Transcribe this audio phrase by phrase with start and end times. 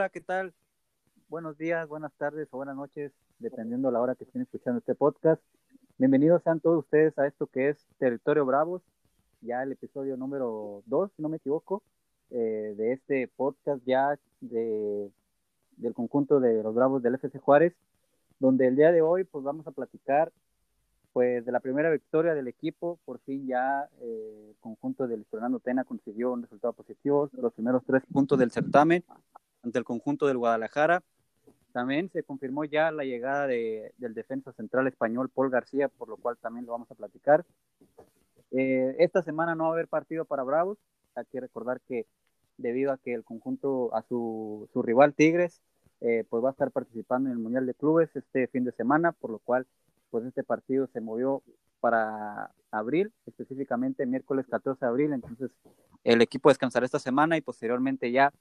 [0.00, 0.54] Hola, ¿qué tal?
[1.28, 4.94] Buenos días, buenas tardes o buenas noches, dependiendo de la hora que estén escuchando este
[4.94, 5.42] podcast.
[5.98, 8.80] Bienvenidos sean todos ustedes a esto que es Territorio Bravos,
[9.42, 11.82] ya el episodio número 2, si no me equivoco,
[12.30, 15.10] eh, de este podcast ya de,
[15.76, 17.74] del conjunto de los Bravos del FC Juárez,
[18.38, 20.32] donde el día de hoy pues vamos a platicar
[21.12, 25.60] pues de la primera victoria del equipo, por fin ya eh, el conjunto del Fernando
[25.60, 29.04] Tena consiguió un resultado positivo, los primeros tres puntos del certamen
[29.62, 31.02] ante el conjunto del Guadalajara.
[31.72, 36.16] También se confirmó ya la llegada de, del defensa central español Paul García, por lo
[36.16, 37.44] cual también lo vamos a platicar.
[38.50, 40.78] Eh, esta semana no va a haber partido para Bravos.
[41.14, 42.06] Hay que recordar que
[42.56, 45.60] debido a que el conjunto, a su, su rival Tigres,
[46.00, 49.12] eh, pues va a estar participando en el Mundial de Clubes este fin de semana,
[49.12, 49.66] por lo cual
[50.10, 51.42] pues este partido se movió
[51.80, 55.50] para abril, específicamente miércoles 14 de abril, entonces
[56.04, 58.32] el equipo descansará esta semana y posteriormente ya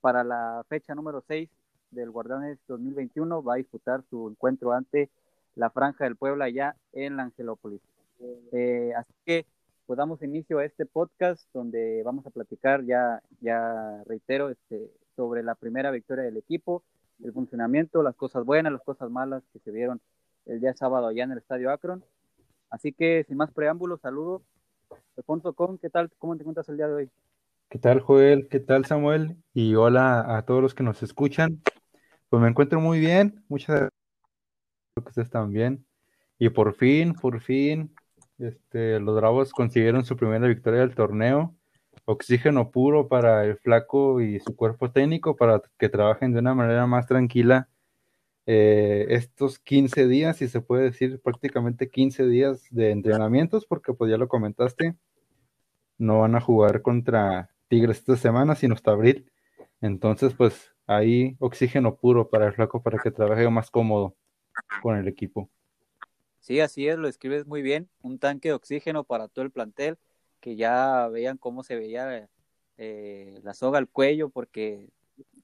[0.00, 1.48] para la fecha número 6
[1.90, 5.10] del Guardianes 2021 va a disputar su encuentro ante
[5.54, 7.80] la Franja del Puebla ya en la Angelópolis.
[8.52, 9.46] Eh, así que
[9.86, 15.42] pues damos inicio a este podcast donde vamos a platicar ya, ya reitero, este, sobre
[15.42, 16.84] la primera victoria del equipo,
[17.24, 20.00] el funcionamiento, las cosas buenas, las cosas malas que se vieron
[20.46, 22.04] el día sábado allá en el Estadio Akron.
[22.70, 24.42] Así que sin más preámbulos, saludos.
[25.16, 26.10] Alfonso Con, ¿qué tal?
[26.18, 27.10] ¿Cómo te encuentras el día de hoy?
[27.70, 28.48] ¿Qué tal, Joel?
[28.48, 29.36] ¿Qué tal, Samuel?
[29.54, 31.62] Y hola a todos los que nos escuchan.
[32.28, 33.92] Pues me encuentro muy bien, muchas gracias.
[34.96, 35.86] que ustedes también.
[36.36, 37.94] Y por fin, por fin,
[38.38, 41.56] este, los Bravos consiguieron su primera victoria del torneo.
[42.06, 46.88] Oxígeno puro para el flaco y su cuerpo técnico para que trabajen de una manera
[46.88, 47.68] más tranquila
[48.46, 54.10] eh, estos 15 días, si se puede decir prácticamente 15 días de entrenamientos, porque pues
[54.10, 54.96] ya lo comentaste,
[55.98, 59.30] no van a jugar contra Tigres esta semana, sino hasta abril.
[59.80, 64.16] Entonces, pues ahí oxígeno puro para el flaco para que trabaje más cómodo
[64.82, 65.48] con el equipo.
[66.40, 67.88] Sí, así es, lo escribes muy bien.
[68.02, 69.98] Un tanque de oxígeno para todo el plantel,
[70.40, 72.28] que ya vean cómo se veía
[72.76, 74.88] eh, la soga al cuello, porque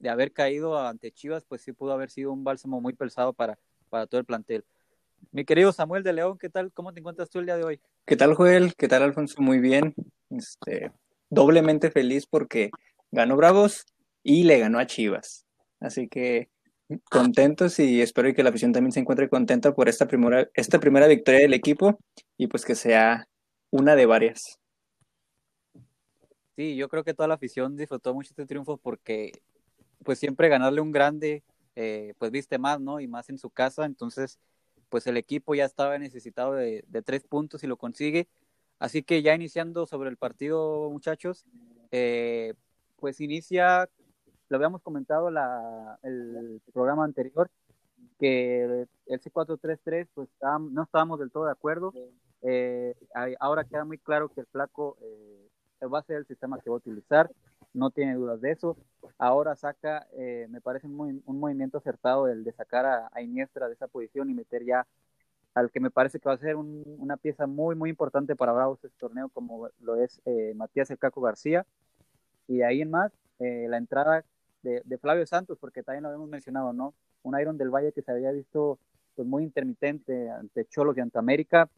[0.01, 3.57] de haber caído ante Chivas, pues sí pudo haber sido un bálsamo muy pesado para,
[3.89, 4.65] para todo el plantel.
[5.31, 6.73] Mi querido Samuel de León, ¿qué tal?
[6.73, 7.81] ¿Cómo te encuentras tú el día de hoy?
[8.05, 8.75] ¿Qué tal, Joel?
[8.75, 9.41] ¿Qué tal, Alfonso?
[9.41, 9.95] Muy bien.
[10.31, 10.91] Este,
[11.31, 12.71] doblemente feliz porque
[13.11, 13.85] ganó Bravos
[14.23, 15.47] y le ganó a Chivas.
[15.81, 16.49] Así que
[17.11, 21.07] contentos y espero que la afición también se encuentre contenta por esta primera, esta primera
[21.07, 21.99] victoria del equipo
[22.37, 23.29] y pues que sea
[23.71, 24.59] una de varias.
[26.57, 29.33] Sí, yo creo que toda la afición disfrutó mucho este triunfo porque
[30.03, 31.43] pues siempre ganarle un grande,
[31.75, 33.01] eh, pues viste más, ¿no?
[33.01, 34.39] Y más en su casa, entonces,
[34.89, 38.29] pues el equipo ya estaba necesitado de, tres puntos y lo consigue.
[38.79, 41.45] Así que ya iniciando sobre el partido, muchachos,
[41.91, 42.55] eh,
[42.99, 43.89] pues inicia,
[44.49, 47.51] lo habíamos comentado la, el programa anterior,
[48.19, 50.29] que el C433, pues
[50.71, 51.93] no estábamos del todo de acuerdo.
[52.43, 52.95] Eh,
[53.41, 54.97] ahora queda muy claro que el flaco
[55.93, 57.31] va a ser el sistema que va a utilizar
[57.77, 58.77] no tiene dudas de eso.
[59.19, 63.75] Ahora saca, eh, me parece un, movimiento acertado el de sacar a, a, Iniestra de
[63.75, 64.87] esa posición y meter ya
[65.57, 68.85] al que me parece que va a ser una pieza muy, muy importante para Bravos
[68.85, 71.65] este torneo, como lo es eh, Matías El Caco García.
[72.47, 74.23] Y de ahí en más, eh, la entrada
[74.63, 76.93] de, Flavio Santos, porque también lo habíamos mencionado, ¿no?
[77.23, 78.79] Un Iron del Valle que se había visto
[79.15, 81.71] pues muy intermitente ante Cholos y ante América,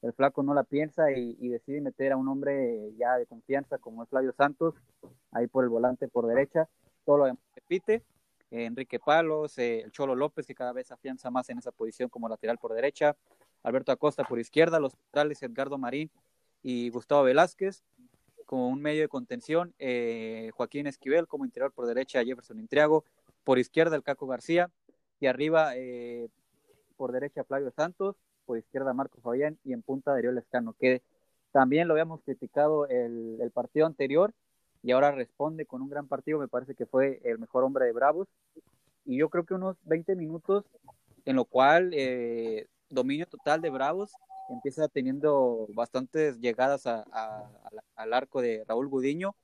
[0.00, 4.02] el flaco no la piensa y, decide meter a un hombre ya de confianza como
[4.02, 4.76] es Flavio Santos,
[5.32, 6.70] ahí por el volante por derecha,
[7.04, 8.02] todo lo demás repite,
[8.50, 12.28] Enrique Palos, eh, el Cholo López que cada vez afianza más en esa posición como
[12.28, 13.16] lateral por derecha,
[13.62, 16.10] Alberto Acosta por izquierda, los centrales Edgardo Marín
[16.62, 17.82] y Gustavo Velázquez
[18.46, 23.04] como un medio de contención, eh, Joaquín Esquivel como interior por derecha, Jefferson Intriago,
[23.42, 24.70] por izquierda el Caco García
[25.18, 25.72] y arriba
[26.96, 31.02] por derecha Flavio Santos, por izquierda Marco Fabián y en punta Darío Lescano, que
[31.56, 34.32] también lo habíamos criticado el, partido anterior
[34.86, 37.92] y ahora responde con un gran partido, me parece que fue el mejor hombre de
[37.92, 38.28] Bravos.
[39.04, 40.64] Y yo creo que unos 20 minutos
[41.24, 44.12] en lo cual eh, dominio total de Bravos
[44.48, 47.04] empieza teniendo bastantes llegadas a,
[47.96, 49.34] al arco de Raúl Gudiño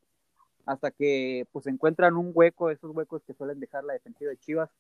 [0.64, 4.70] hasta que pues encuentran un hueco, esos huecos que suelen dejar la defensiva de Chivas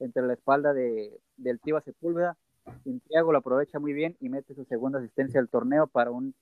[0.00, 2.36] entre la espalda de, del Tiva Sepúlveda
[2.82, 6.34] Santiago lo aprovecha muy bien y mete su segunda asistencia al torneo para un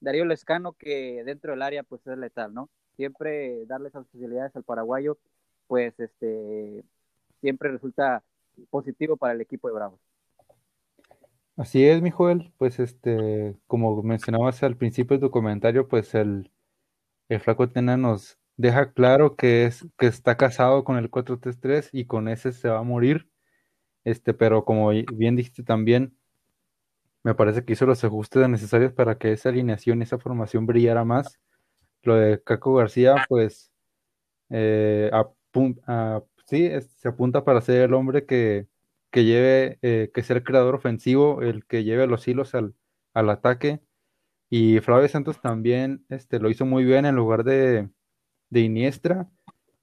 [0.00, 2.68] Darío Lescano que dentro del área pues es letal, ¿no?
[3.02, 5.18] Siempre darle esas facilidades al paraguayo
[5.66, 6.84] pues este
[7.40, 8.22] siempre resulta
[8.70, 9.98] positivo para el equipo de Bravos.
[11.56, 16.52] Así es, mi Joel, pues este, como mencionabas al principio de tu comentario, pues el,
[17.28, 22.04] el Flaco Tena nos, deja claro que, es, que está casado con el 4-3-3 y
[22.04, 23.28] con ese se va a morir.
[24.04, 26.16] Este, pero como bien dijiste también,
[27.24, 31.40] me parece que hizo los ajustes necesarios para que esa alineación, esa formación brillara más.
[32.02, 33.72] Lo de Caco García, pues,
[34.50, 35.10] eh,
[36.46, 38.68] sí, se apunta para ser el hombre que,
[39.10, 42.74] que lleve, eh, que sea el creador ofensivo, el que lleve los hilos al,
[43.14, 43.80] al ataque.
[44.50, 47.88] Y Flavio Santos también este, lo hizo muy bien en lugar de,
[48.50, 49.28] de Iniestra.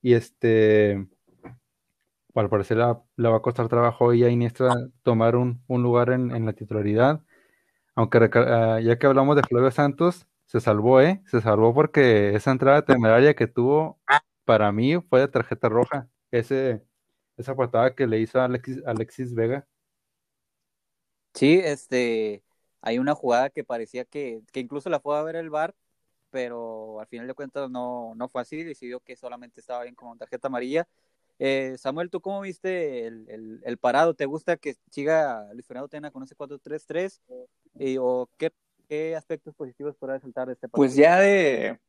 [0.01, 1.07] Y este,
[2.35, 4.73] al parecer le va a costar trabajo y a Iniestra
[5.03, 7.21] tomar un, lugar en, la titularidad.
[7.95, 11.21] Aunque ah, ya que hablamos de Flavio Santos, se salvó, ¿eh?
[11.27, 13.99] Se salvó porque esa entrada temeraria que tuvo,
[14.45, 16.09] para mí, fue de tarjeta roja.
[16.31, 16.83] Ese,
[17.37, 19.67] esa patada que le hizo a Alexis, Alexis Vega.
[21.35, 22.43] Sí, este,
[22.81, 25.75] hay una jugada que parecía que, que incluso la fue a ver el bar,
[26.31, 30.17] pero al final de cuentas no, no fue así, decidió que solamente estaba bien con
[30.17, 30.87] tarjeta amarilla.
[31.37, 34.15] Eh, Samuel, ¿tú cómo viste el, el, parado?
[34.15, 37.21] ¿Te gusta que siga Luis Fernando Tena con ese 4-3-3?
[37.99, 38.51] ¿O qué,
[38.89, 40.81] qué, aspectos positivos podrá resaltar de este partido?
[40.81, 41.79] Pues ya de,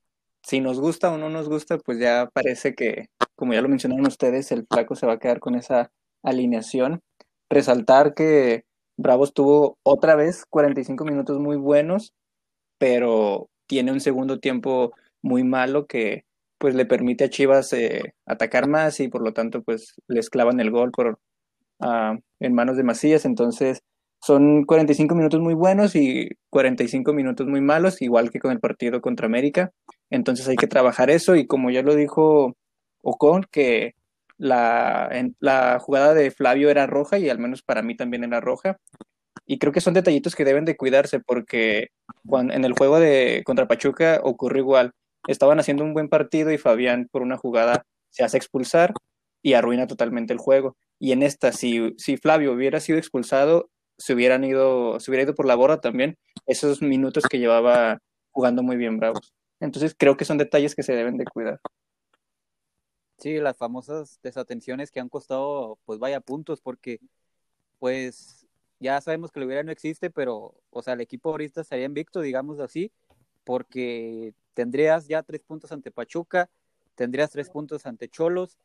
[0.43, 4.07] si nos gusta o no nos gusta, pues ya parece que, como ya lo mencionaron
[4.07, 5.91] ustedes, el flaco se va a quedar con esa
[6.23, 7.01] alineación.
[7.49, 8.65] Resaltar que
[8.97, 12.13] Bravos tuvo otra vez 45 minutos muy buenos,
[12.79, 14.93] pero tiene un segundo tiempo
[15.23, 16.25] muy malo que
[16.59, 20.61] pues le permite a Chivas eh, atacar más y por lo tanto pues les clavan
[20.61, 21.19] el gol por,
[21.79, 23.25] uh, en manos de Macías.
[23.25, 23.83] Entonces
[24.21, 29.01] son 45 minutos muy buenos y 45 minutos muy malos, igual que con el partido
[29.01, 29.73] contra América.
[30.11, 32.55] Entonces hay que trabajar eso y como ya lo dijo
[33.03, 33.95] Ocon, que
[34.37, 38.79] la, la jugada de Flavio era roja y al menos para mí también era roja.
[39.47, 41.89] Y creo que son detallitos que deben de cuidarse porque
[42.27, 44.93] cuando, en el juego de contra Pachuca ocurrió igual.
[45.29, 48.93] Estaban haciendo un buen partido y Fabián por una jugada se hace expulsar
[49.43, 50.77] y arruina totalmente el juego.
[50.99, 53.71] Y en esta, si, si Flavio hubiera sido expulsado,
[54.01, 56.17] se hubieran ido, se hubiera ido por la borra también
[56.47, 57.99] esos minutos que llevaba
[58.31, 59.35] jugando muy bien Bravos.
[59.61, 61.61] Entonces creo que son detalles que se deben de cuidar.
[63.19, 66.99] Sí, las famosas desatenciones que han costado, pues vaya puntos, porque
[67.79, 68.47] pues
[68.79, 72.23] ya sabemos que lo hubiera no existe, pero, o sea, el equipo ahorita estaría invicto,
[72.23, 72.91] digamos así,
[73.45, 76.49] porque tendrías ya tres puntos ante Pachuca,
[76.95, 78.57] tendrías tres puntos ante Cholos,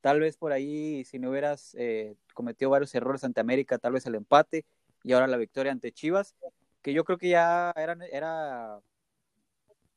[0.00, 4.06] tal vez por ahí, si no hubieras eh, cometido varios errores ante América, tal vez
[4.06, 4.64] el empate,
[5.04, 6.34] y ahora la victoria ante Chivas,
[6.82, 8.80] que yo creo que ya era, era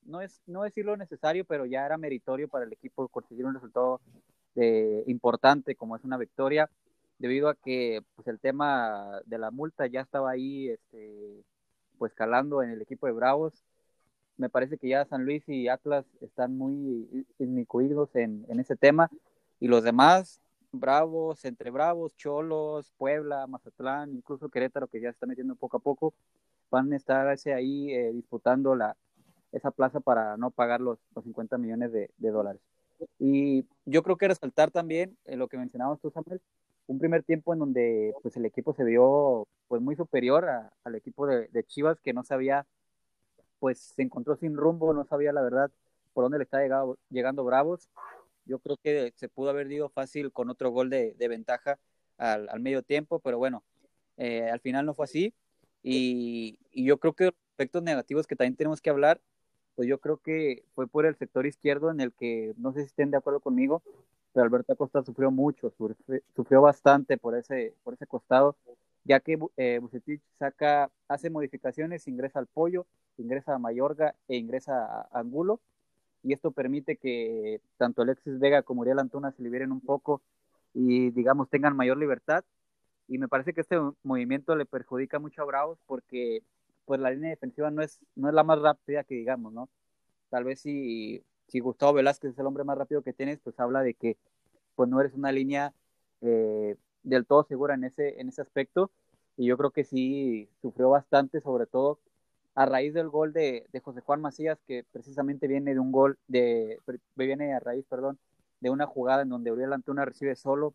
[0.03, 4.01] no es no decirlo necesario, pero ya era meritorio para el equipo conseguir un resultado
[4.55, 6.69] eh, importante como es una victoria,
[7.19, 11.43] debido a que pues el tema de la multa ya estaba ahí este
[11.97, 13.53] pues calando en el equipo de Bravos.
[14.37, 19.09] Me parece que ya San Luis y Atlas están muy inmiscuidos en ese tema
[19.59, 25.55] y los demás Bravos, entre Bravos, Cholos, Puebla, Mazatlán, incluso Querétaro, que ya está metiendo
[25.55, 26.13] poco a poco,
[26.69, 28.95] van a estar ahí eh, disputando la,
[29.51, 32.61] esa plaza para no pagar los, los 50 millones de, dólares.
[33.19, 36.41] Y yo creo que resaltar también eh, lo que mencionabas tú, Samuel,
[36.87, 40.47] un primer tiempo en donde pues el equipo se vio pues muy superior
[40.83, 42.65] al equipo de, Chivas que no sabía
[43.59, 45.69] pues se encontró sin rumbo no sabía la verdad
[46.13, 47.89] por dónde le está llegado, llegando Bravos
[48.47, 51.79] yo creo que se pudo haber ido fácil con otro gol de, ventaja
[52.17, 53.63] al, medio tiempo pero bueno
[54.17, 55.33] eh, al final no fue así.
[55.83, 59.21] Y, y yo creo que aspectos negativos que también tenemos que hablar
[59.77, 62.87] pues yo creo que fue por el sector izquierdo en el que, no sé si
[62.87, 63.83] estén de acuerdo conmigo,
[64.33, 65.71] pero Alberto Acosta sufrió mucho,
[66.35, 68.57] sufrió, bastante por ese, por ese costado,
[69.03, 72.87] ya que eh, Bucetich saca, hace modificaciones, ingresa al Pollo,
[73.17, 75.61] ingresa a Mayorga e ingresa a Angulo,
[76.23, 80.21] y esto permite que tanto Alexis Vega como Uriel Antuna se liberen un poco
[80.73, 82.43] y, digamos, tengan mayor libertad.
[83.07, 86.43] Y me parece que este movimiento le perjudica mucho a Bravos porque
[86.85, 89.69] pues la línea defensiva no es, no es la más rápida que digamos, ¿no?
[90.29, 93.81] Tal vez si, si Gustavo Velázquez es el hombre más rápido que tienes, pues habla
[93.81, 94.17] de que
[94.75, 95.73] pues no eres una línea
[96.21, 98.91] eh, del todo segura en ese, en ese aspecto.
[99.37, 101.99] Y yo creo que sí sufrió bastante, sobre todo
[102.57, 106.17] a raíz del gol de, de José Juan Macías, que precisamente viene de un gol,
[106.27, 106.79] de,
[107.15, 108.17] viene a raíz, perdón,
[108.61, 110.73] de una jugada en donde Uriel Antuna recibe solo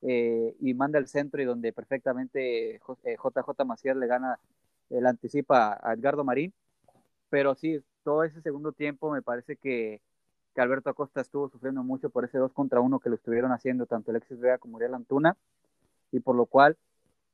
[0.00, 4.38] eh, y manda el centro y donde perfectamente JJ eh, Macías le gana
[4.88, 6.54] él anticipa a Edgardo Marín,
[7.28, 10.00] pero sí, todo ese segundo tiempo me parece que,
[10.54, 13.84] que Alberto Acosta estuvo sufriendo mucho por ese 2 contra 1 que lo estuvieron haciendo
[13.84, 15.36] tanto Alexis Vega como Uriel Antuna,
[16.10, 16.78] y por lo cual,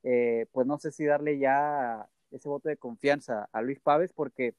[0.02, 4.54] eh, pues no sé si darle ya ese voto de confianza a Luis Pávez, porque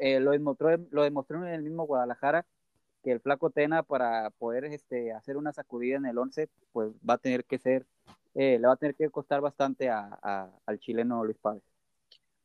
[0.00, 2.46] eh, lo, demostró, lo demostró en el mismo Guadalajara,
[3.02, 7.14] que el flaco Tena para poder este, hacer una sacudida en el 11, pues va
[7.14, 7.86] a tener que ser,
[8.34, 11.62] eh, le va a tener que costar bastante a, al chileno Luis Pávez.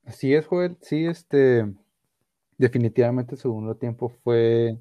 [0.03, 1.65] Así es, Joel, sí, este,
[2.57, 4.77] definitivamente el segundo tiempo fue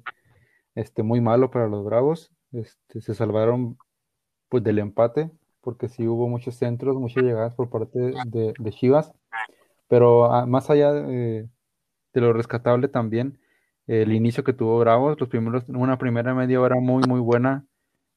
[0.75, 3.77] este, muy malo para los Bravos, este, se salvaron
[4.49, 5.31] pues del empate,
[5.61, 9.13] porque sí hubo muchos centros, muchas llegadas por parte de, de Chivas,
[9.89, 11.49] pero ah, más allá de,
[12.13, 13.39] lo rescatable también,
[13.87, 17.65] el inicio que tuvo Bravos, los primeros, una primera media hora muy, muy buena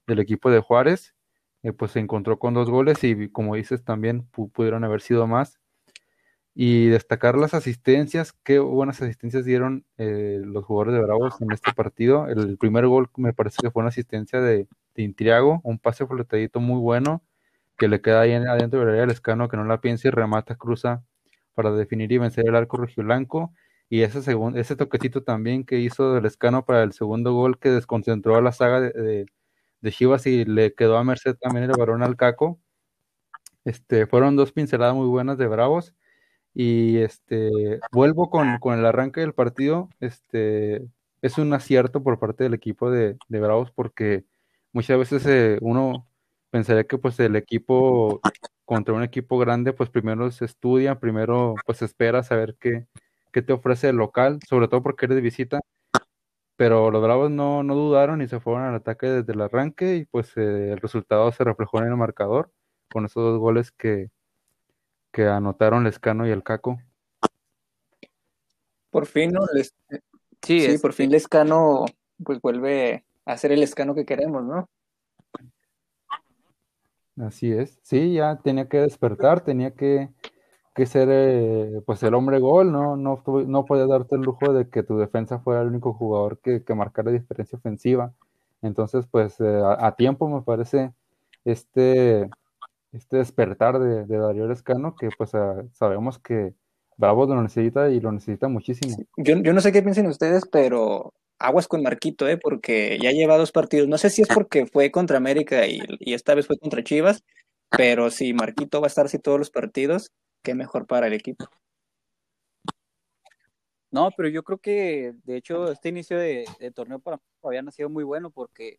[0.07, 1.15] del equipo de Juárez,
[1.63, 5.61] eh, pues se encontró con dos goles y como dices también pudieron haber sido más.
[6.55, 11.73] Y destacar las asistencias, qué buenas asistencias dieron eh, los jugadores de Bravos en este
[11.73, 12.27] partido.
[12.29, 16.61] El primer gol me parece que fue una asistencia de, de Intriago, un pase flotadito
[16.61, 17.23] muy bueno,
[17.79, 20.57] que le queda ahí adentro del área del escano, que no la piensa y remata,
[20.57, 21.05] cruza
[21.55, 23.53] para definir y vencer el arco blanco
[23.93, 24.21] y ese,
[24.55, 28.51] ese toquecito también que hizo del escano para el segundo gol que desconcentró a la
[28.51, 29.27] saga de,
[29.83, 32.59] de, Chivas y le quedó a merced también el varón al caco.
[33.67, 35.95] Este, fueron dos pinceladas muy buenas de Bravos.
[36.55, 39.91] Y este, vuelvo con, con el arranque del partido.
[40.01, 40.89] Este,
[41.21, 44.25] es un acierto por parte del equipo de, de Bravos porque
[44.73, 46.09] muchas veces eh, uno
[46.49, 48.23] pensaría que pues el equipo
[48.65, 52.87] contra un equipo grande pues primero se estudia, primero pues espera saber qué,
[53.33, 55.61] que te ofrece el local, sobre todo porque eres de visita.
[56.57, 60.05] Pero los Bravos no, no dudaron y se fueron al ataque desde el arranque y
[60.05, 62.53] pues eh, el resultado se reflejó en el marcador
[62.91, 64.11] con esos dos goles que,
[65.11, 66.79] que anotaron Lescano y el Caco.
[68.91, 69.41] Por fin, ¿no?
[70.43, 71.87] sí, por fin Lescano
[72.23, 74.69] pues vuelve a ser el Lescano que queremos, ¿no?
[77.27, 80.11] Así es, sí, ya tenía que despertar, tenía que
[80.75, 82.97] que ser eh, pues el hombre gol, ¿no?
[82.97, 86.65] No, no podías darte el lujo de que tu defensa fuera el único jugador que,
[86.65, 88.13] que marcara diferencia ofensiva.
[88.63, 90.93] Entonces, pues eh, a, tiempo me parece
[91.45, 92.31] este,
[92.93, 95.33] este despertar de, de Darío Lescano, que pues
[95.73, 96.55] sabemos que
[96.97, 98.97] Bravo lo necesita y lo necesita muchísimo.
[99.17, 101.13] Yo, yo no sé qué piensen ustedes, pero
[101.43, 102.37] aguas con Marquito, ¿eh?
[102.37, 103.89] porque ya lleva dos partidos.
[103.89, 107.25] No sé si es porque fue contra América y, y esta vez fue contra Chivas,
[107.71, 110.11] pero si Marquito va a estar así todos los partidos,
[110.43, 111.49] qué mejor para el equipo.
[113.93, 118.05] No, pero yo creo que, de hecho, este inicio de, torneo para había sido muy
[118.05, 118.79] bueno porque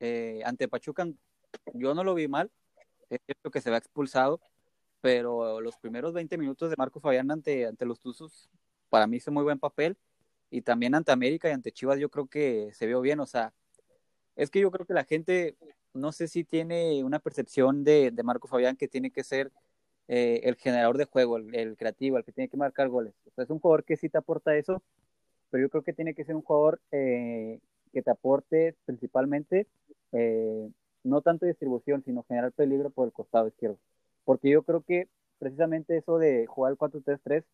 [0.00, 1.06] eh, ante Pachuca
[1.74, 2.50] yo no lo vi mal,
[3.10, 4.40] es cierto que se va expulsado,
[5.02, 8.48] pero los primeros 20 minutos de Marco Fabián ante, ante los Tuzos,
[8.88, 9.98] para mí hizo muy buen papel,
[10.54, 13.52] y también ante América y ante Chivas yo creo que se vio bien, o sea,
[14.36, 15.56] es que yo creo que la gente,
[15.92, 19.50] no sé si tiene una percepción de, de Marco Fabián que tiene que ser
[20.06, 23.14] eh, el generador de juego, el, creativo, el que tiene que marcar goles.
[23.36, 24.80] es un jugador que sí te aporta eso,
[25.50, 27.58] pero yo creo que tiene que ser un jugador eh,
[27.92, 29.66] que te aporte principalmente
[30.12, 30.70] eh,
[31.02, 33.78] no tanto distribución, sino generar peligro por el costado izquierdo.
[34.24, 35.08] Porque yo creo que
[35.40, 37.44] precisamente eso de jugar el 4-3-3,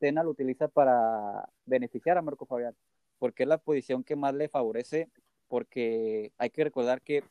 [0.00, 2.74] Tena lo utiliza para beneficiar a Marco Fabián,
[3.18, 5.08] porque es la posición que más le favorece,
[5.46, 7.22] porque hay que recordar que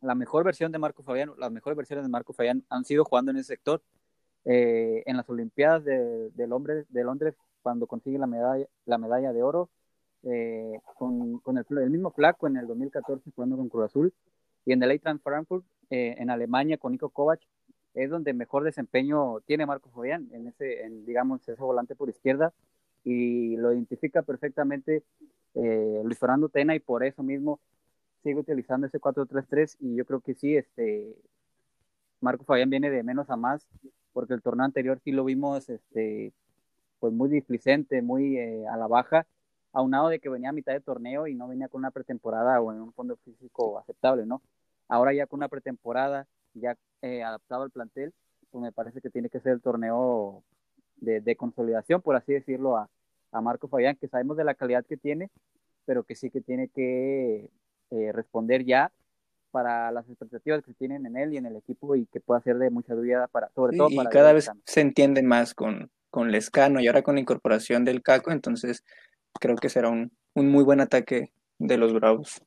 [0.00, 3.30] la mejor versión de Marco Fabián, las mejores versiones de Marco Fabián han sido jugando
[3.30, 3.82] en ese sector.
[4.46, 9.32] Eh, en las Olimpiadas de, de, Londres, de Londres, cuando consigue la medalla, la medalla
[9.32, 9.70] de oro,
[10.22, 14.14] eh, con, con el, el, mismo flaco en el 2014 jugando con Cruz Azul,
[14.66, 17.40] y en el Eintracht Frankfurt, eh, en Alemania, con Nico Kovac,
[17.94, 22.52] es donde mejor desempeño tiene Marco Fabián, en ese, en, digamos, ese volante por izquierda,
[23.04, 25.04] y lo identifica perfectamente
[25.54, 27.60] Luis Fernando Tena, y por eso mismo
[28.24, 31.14] sigue utilizando ese 4-3-3 y yo creo que sí, este
[32.20, 33.68] Marco Fabián viene de menos a más,
[34.12, 36.32] porque el torneo anterior sí lo vimos este
[36.98, 39.26] pues muy displicente, muy eh, a la baja,
[39.72, 42.72] aunado de que venía a mitad de torneo y no venía con una pretemporada o
[42.72, 44.40] en un fondo físico aceptable, ¿no?
[44.88, 48.12] Ahora ya con una pretemporada, ya eh, adaptado al plantel,
[48.50, 50.42] pues me parece que tiene que ser el torneo
[50.96, 52.88] de, de consolidación, por así decirlo, a,
[53.32, 55.30] a Marco Fabián, que sabemos de la calidad que tiene,
[55.84, 57.50] pero que sí que tiene que
[57.90, 58.92] eh, responder ya
[59.50, 62.58] para las expectativas que tienen en él y en el equipo y que pueda ser
[62.58, 66.80] de mucha ayuda para sobre todo y cada vez se entiende más con con Lescano
[66.80, 68.82] y ahora con la incorporación del Caco entonces
[69.38, 72.42] creo que será un, un muy buen ataque de los Bravos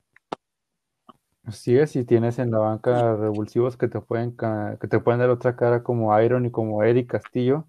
[1.47, 5.29] Así es, si tienes en la banca revulsivos que te pueden que te pueden dar
[5.29, 7.65] otra cara como Iron y como Eric Castillo,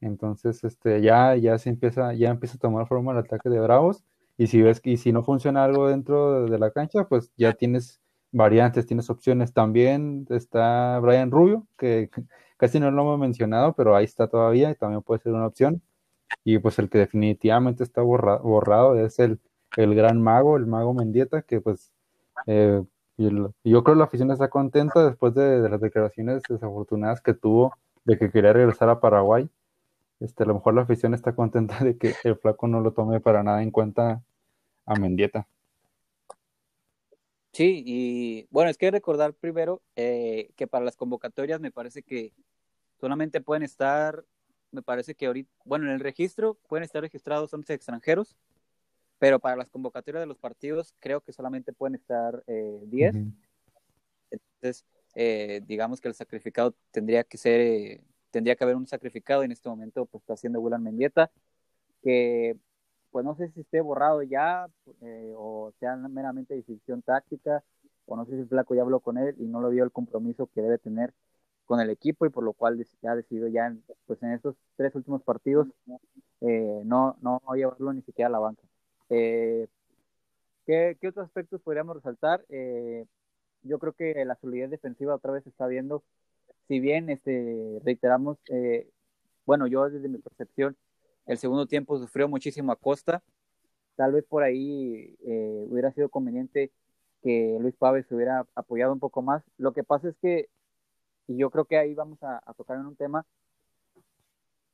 [0.00, 4.04] entonces este ya ya se empieza ya empieza a tomar forma el ataque de Bravos
[4.36, 8.00] y si ves que si no funciona algo dentro de la cancha, pues ya tienes
[8.32, 9.52] variantes, tienes opciones.
[9.52, 12.10] También está Brian Rubio, que
[12.56, 15.82] casi no lo hemos mencionado, pero ahí está todavía y también puede ser una opción.
[16.44, 19.40] Y pues el que definitivamente está borrado, borrado es el,
[19.76, 21.92] el gran mago, el mago Mendieta, que pues
[22.46, 22.82] eh,
[23.18, 28.16] yo, creo que la afición está contenta después de, las declaraciones desafortunadas que tuvo de
[28.16, 29.48] que quería regresar a Paraguay.
[30.20, 33.20] Este, a lo mejor la afición está contenta de que el flaco no lo tome
[33.20, 34.22] para nada en cuenta
[34.86, 35.46] a Mendieta.
[37.52, 42.32] Sí, y bueno, es que recordar primero eh, que para las convocatorias me parece que
[43.00, 44.24] solamente pueden estar,
[44.70, 48.36] me parece que ahorita, bueno, en el registro pueden estar registrados 11 extranjeros,
[49.18, 53.14] pero para las convocatorias de los partidos creo que solamente pueden estar 10.
[53.14, 53.24] Eh,
[54.30, 54.84] Entonces,
[55.14, 59.42] eh, digamos que el sacrificado tendría que ser, eh, tendría que haber un sacrificado.
[59.42, 61.30] En este momento, pues está haciendo William Mendieta,
[62.02, 62.56] que
[63.10, 64.68] pues no sé si esté borrado ya
[65.34, 67.64] o sea meramente decisión táctica,
[68.06, 70.46] o no sé si flaco ya habló con él y no lo vio el compromiso
[70.46, 71.12] que debe tener
[71.64, 73.74] con el equipo y por lo cual ya ha decidido ya
[74.06, 75.68] pues en estos tres últimos partidos
[76.40, 78.67] no, no llevarlo ni siquiera a la banca.
[79.10, 79.68] Eh,
[80.66, 82.44] ¿qué, otros aspectos podríamos resaltar?
[82.48, 83.06] Eh,
[83.62, 86.04] yo creo que la solidez defensiva otra vez se está viendo.
[86.68, 88.90] Si bien este, reiteramos, eh,
[89.46, 90.76] bueno, yo desde mi percepción,
[91.26, 93.22] el segundo tiempo sufrió muchísimo a Costa.
[93.96, 95.16] Tal vez por ahí
[95.68, 96.70] hubiera sido conveniente
[97.22, 99.42] que Luis Pávez se hubiera apoyado un poco más.
[99.58, 100.48] Lo que pasa es que,
[101.26, 103.26] y yo creo que ahí vamos a, a tocar en un tema,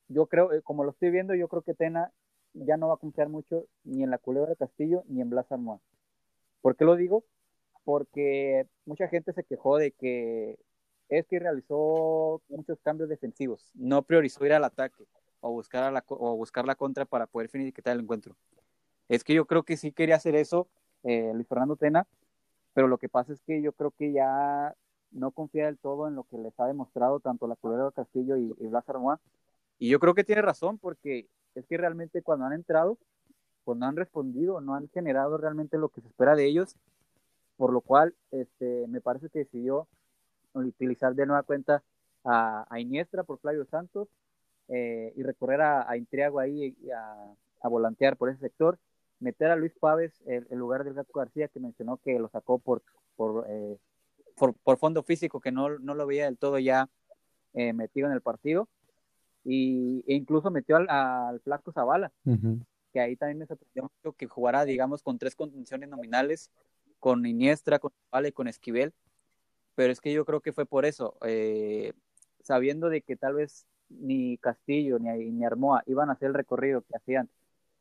[0.08, 2.12] yo creo, como lo estoy viendo, yo creo que Tena
[2.54, 5.50] ya no va a confiar mucho ni en la Culebra de Castillo ni en Blas
[5.50, 5.80] Armoa.
[6.62, 7.24] ¿Por qué lo digo?
[7.84, 10.58] Porque mucha gente se quejó de que
[11.08, 15.04] es que realizó muchos cambios defensivos, no priorizó ir al ataque
[15.40, 18.34] o buscar, la, o buscar la contra para poder finiquitar el encuentro.
[19.08, 20.68] Es que yo creo que sí quería hacer eso
[21.02, 22.06] eh, Luis Fernando Tena,
[22.72, 24.74] pero lo que pasa es que yo creo que ya
[25.10, 28.36] no confía del todo en lo que les ha demostrado tanto la Culebra de Castillo
[28.38, 29.20] y, y Blas Armoa.
[29.78, 32.98] Y yo creo que tiene razón porque es que realmente cuando han entrado,
[33.64, 36.76] pues no han respondido, no han generado realmente lo que se espera de ellos,
[37.56, 39.88] por lo cual este, me parece que decidió
[40.52, 41.82] utilizar de nueva cuenta
[42.24, 44.08] a, a Iniestra por Flavio Santos
[44.68, 48.78] eh, y recorrer a, a Intriago ahí a, volantear por ese sector,
[49.20, 52.82] meter a Luis Pávez en, lugar del Gato García que mencionó que lo sacó por,
[53.16, 53.78] por, eh,
[54.36, 56.90] por, fondo físico, que no, no, lo veía del todo ya
[57.54, 58.68] eh, metido en el partido
[59.44, 62.12] y, e incluso metió al, al Flaco Zavala,
[62.92, 66.50] que ahí también me sorprendió mucho que jugara, digamos, con tres contenciones nominales,
[66.98, 68.92] con Iniestra, con Zavala y con Esquivel,
[69.74, 71.92] pero es que yo creo que fue por eso, eh,
[72.42, 76.82] sabiendo de que tal vez ni Castillo ni, ni Armoa iban a hacer el recorrido
[76.82, 77.28] que hacían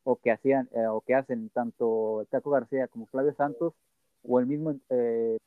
[0.03, 3.73] o que hacían eh, o que hacen tanto el Caco García como Flavio Santos
[4.23, 5.37] o el mismo eh,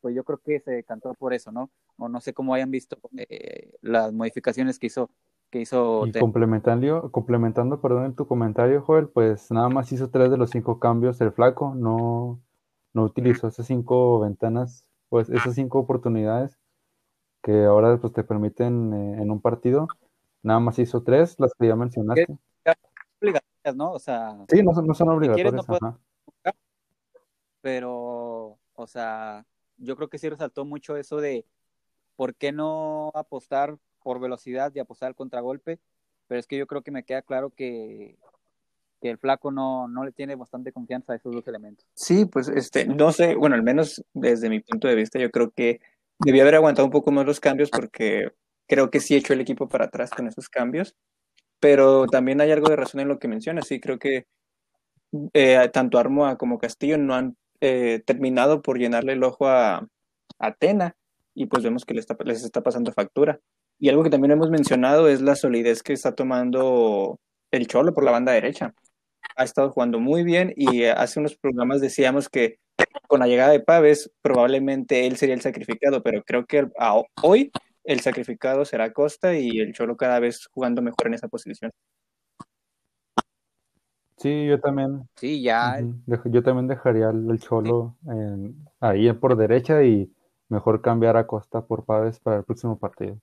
[0.00, 1.70] pues yo creo que se cantó por eso, ¿no?
[2.00, 5.10] O no sé cómo hayan visto eh, las modificaciones que hizo
[5.50, 10.30] que hizo y complementando complementando perdón en tu comentario Joel pues nada más hizo tres
[10.30, 12.40] de los cinco cambios el flaco no
[12.92, 16.58] no utilizó esas cinco ventanas pues esas cinco oportunidades
[17.42, 19.86] que ahora pues te permiten eh, en un partido
[20.42, 22.26] nada más hizo tres las que ya mencionaste.
[23.20, 25.66] Obligatorias no o sea sí no, no son obligatorias
[27.60, 29.44] pero o sea
[29.76, 31.44] yo creo que sí resaltó mucho eso de
[32.20, 35.78] ¿por qué no apostar por velocidad y apostar al contragolpe?
[36.26, 38.18] Pero es que yo creo que me queda claro que,
[39.00, 41.86] el flaco no, no le tiene bastante confianza a esos dos elementos.
[41.94, 45.50] Sí, pues este, no sé, bueno, al menos desde mi punto de vista, yo creo
[45.50, 45.80] que
[46.18, 48.28] debía haber aguantado un poco más los cambios porque
[48.68, 50.94] creo que sí echó el equipo para atrás con esos cambios,
[51.58, 54.26] pero también hay algo de razón en lo que mencionas, sí, creo que
[55.32, 59.88] eh, tanto Armoa como Castillo no han eh, terminado por llenarle el ojo a
[60.38, 60.98] Atena
[61.34, 63.40] y pues vemos que les está, les está pasando factura.
[63.78, 67.18] Y algo que también hemos mencionado es la solidez que está tomando
[67.50, 68.74] el Cholo por la banda derecha.
[69.36, 72.58] Ha estado jugando muy bien y hace unos programas decíamos que
[73.08, 76.68] con la llegada de Paves probablemente él sería el sacrificado, pero creo que
[77.22, 77.50] hoy
[77.84, 81.70] el sacrificado será Costa y el Cholo cada vez jugando mejor en esa posición.
[84.16, 85.08] Sí, yo también.
[85.16, 85.80] Sí, ya.
[86.26, 87.96] Yo también dejaría el Cholo
[88.80, 90.12] ahí por derecha y
[90.50, 93.18] Mejor cambiar a Costa por Paves para el próximo partido.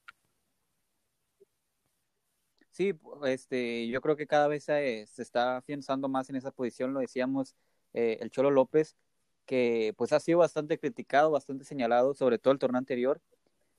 [2.72, 7.02] Sí, este, yo creo que cada vez se, está afianzando más en esa posición, lo
[7.02, 7.56] decíamos
[7.94, 8.96] eh, el Cholo López,
[9.46, 13.20] que pues ha sido bastante criticado, bastante señalado, sobre todo el torneo anterior,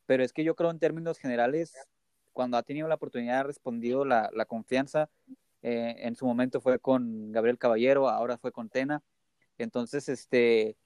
[0.04, 1.74] pero es que yo creo en términos generales,
[2.32, 5.08] cuando ha tenido la oportunidad ha respondido la, confianza,
[5.62, 9.02] eh, en su momento fue con Gabriel Caballero, ahora fue con Tena,
[9.58, 10.76] entonces, este,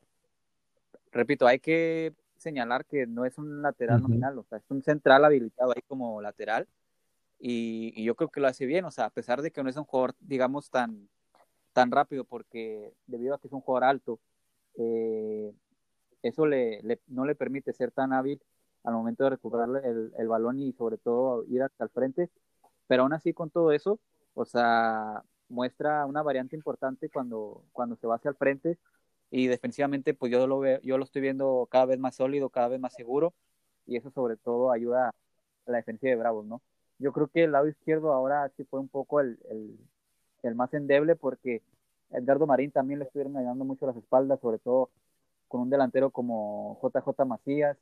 [1.12, 5.24] repito, hay que señalar que no es un lateral nominal, o sea, es un central
[5.24, 6.68] habilitado ahí como lateral.
[7.38, 9.76] Y, yo creo que lo hace bien, o sea, a pesar de que no es
[9.76, 11.09] un jugador, digamos, tan,
[11.72, 14.20] tan rápido porque debido a que es un jugador alto,
[14.76, 15.52] eh,
[16.22, 18.40] eso le, no le permite ser tan hábil
[18.85, 22.31] al momento de recuperar el, el, balón y sobre todo ir hasta el frente.
[22.87, 24.00] Pero aún así con todo eso,
[24.35, 28.78] o sea, muestra una variante importante cuando, cuando se va hacia el frente
[29.33, 32.68] y defensivamente pues yo lo veo, yo lo estoy viendo cada vez más sólido, cada
[32.68, 33.33] vez más seguro
[33.87, 35.14] y eso sobre todo ayuda a
[35.71, 36.61] la defensiva de Bravos, ¿no?
[36.99, 39.38] Yo creo que el lado izquierdo ahora sí fue un poco el,
[40.42, 41.62] el, más endeble porque
[42.11, 44.90] Edgardo Marín también le estuvieron ayudando mucho las espaldas, sobre todo
[45.49, 47.79] con un delantero como JJ Macías.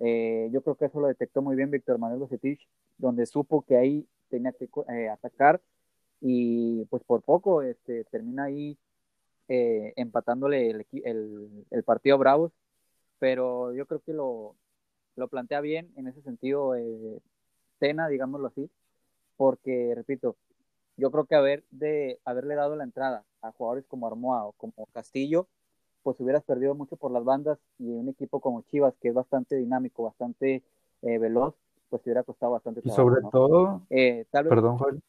[0.00, 3.76] Eh, yo creo que eso lo detectó muy bien Víctor Manuel Bocetich, donde supo que
[3.76, 5.60] ahí tenía que eh, atacar
[6.20, 8.76] y pues por poco este, termina ahí
[9.48, 12.52] eh, empatándole el, el, el, partido a Bravos,
[13.18, 14.54] pero yo creo que lo,
[15.16, 17.20] lo plantea bien en ese sentido eh,
[17.78, 18.70] Tena, digámoslo así,
[19.36, 20.36] porque, repito,
[20.96, 24.86] yo creo que haber de haberle dado la entrada a jugadores como Armoa o como
[24.92, 25.46] Castillo,
[26.02, 29.56] pues hubieras perdido mucho por las bandas y un equipo como Chivas, que es bastante
[29.56, 30.62] dinámico, bastante
[31.02, 31.54] eh, veloz,
[31.88, 33.00] pues te hubiera costado bastante trabajo.
[33.00, 33.30] Y sobre ¿no?
[33.30, 35.02] todo, Eh, tal vez, perdón,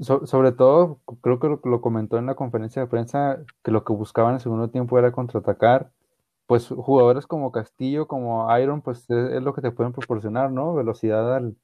[0.00, 3.84] So- sobre todo, creo que lo, lo comentó en la conferencia de prensa, que lo
[3.84, 5.92] que buscaban en el segundo tiempo era contraatacar.
[6.46, 10.74] Pues jugadores como Castillo, como Iron, pues es, es lo que te pueden proporcionar, ¿no?
[10.74, 11.56] Velocidad al,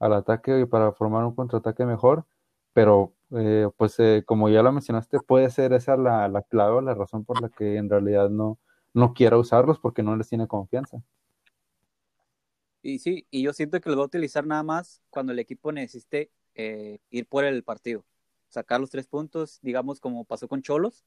[0.00, 2.26] al ataque y para formar un contraataque mejor.
[2.74, 6.80] Pero, eh, pues eh, como ya lo mencionaste, puede ser esa la, la clave o
[6.82, 8.58] la razón por la que en realidad no,
[8.94, 11.02] no quiera usarlos porque no les tiene confianza.
[12.82, 15.70] Y sí, y yo siento que lo va a utilizar nada más cuando el equipo
[15.72, 16.30] necesite
[16.62, 18.04] eh, ir por el partido,
[18.48, 21.06] sacar los tres puntos, digamos como pasó con Cholos,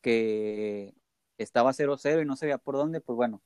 [0.00, 0.94] que
[1.36, 3.42] estaba 0-0 y no sabía por dónde, pues bueno,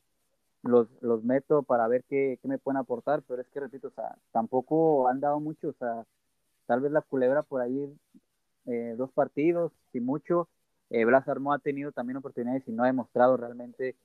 [0.63, 3.91] los, los meto para ver qué, qué me pueden aportar, pero es que repito, o
[3.91, 6.07] sea, tampoco han dado mucho, o sea,
[6.67, 7.93] tal vez la culebra por ahí
[8.67, 10.49] eh, dos partidos, y mucho,
[10.91, 13.97] eh, Blas Armo ha tenido también oportunidades y no ha demostrado realmente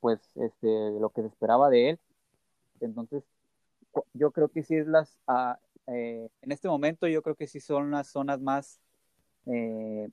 [0.00, 0.68] pues este
[1.00, 1.98] lo que se esperaba de él,
[2.80, 3.24] entonces
[4.12, 7.60] yo creo que sí es las, ah, eh, en este momento yo creo que sí
[7.60, 8.80] son las zonas más,
[9.46, 10.08] eh,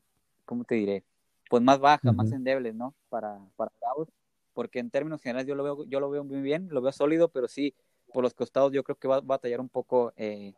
[0.45, 1.03] ¿cómo te diré?
[1.49, 2.35] Pues más bajas, más Ujú.
[2.35, 2.93] endebles, ¿no?
[3.09, 4.09] Para, para Bravos,
[4.53, 7.29] porque en términos generales yo lo veo, yo lo veo muy bien, lo veo sólido,
[7.29, 7.75] pero sí,
[8.13, 10.53] por los costados yo creo que va a batallar un poco eh,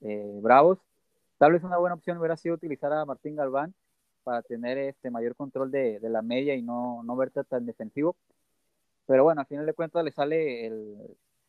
[0.00, 0.78] eh, Bravos.
[1.38, 3.74] Tal vez una buena opción hubiera sido utilizar a Martín Galván
[4.24, 8.16] para tener este mayor control de, de la media y no, no verte tan defensivo.
[9.06, 10.96] Pero bueno, al final de cuentas le sale el,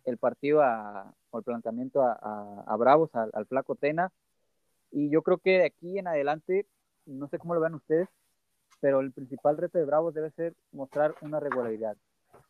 [0.06, 4.12] el partido a, o el planteamiento a, a, a Bravos, al, al flaco Tena.
[4.92, 6.66] Y yo creo que de aquí en adelante,
[7.06, 8.10] no sé cómo lo vean ustedes,
[8.80, 11.96] pero el principal reto de Bravos debe ser mostrar una regularidad.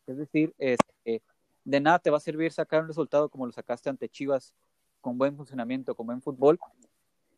[0.07, 1.21] Es decir, este,
[1.63, 4.53] de nada te va a servir sacar un resultado como lo sacaste ante Chivas,
[5.01, 6.59] con buen funcionamiento, con buen fútbol,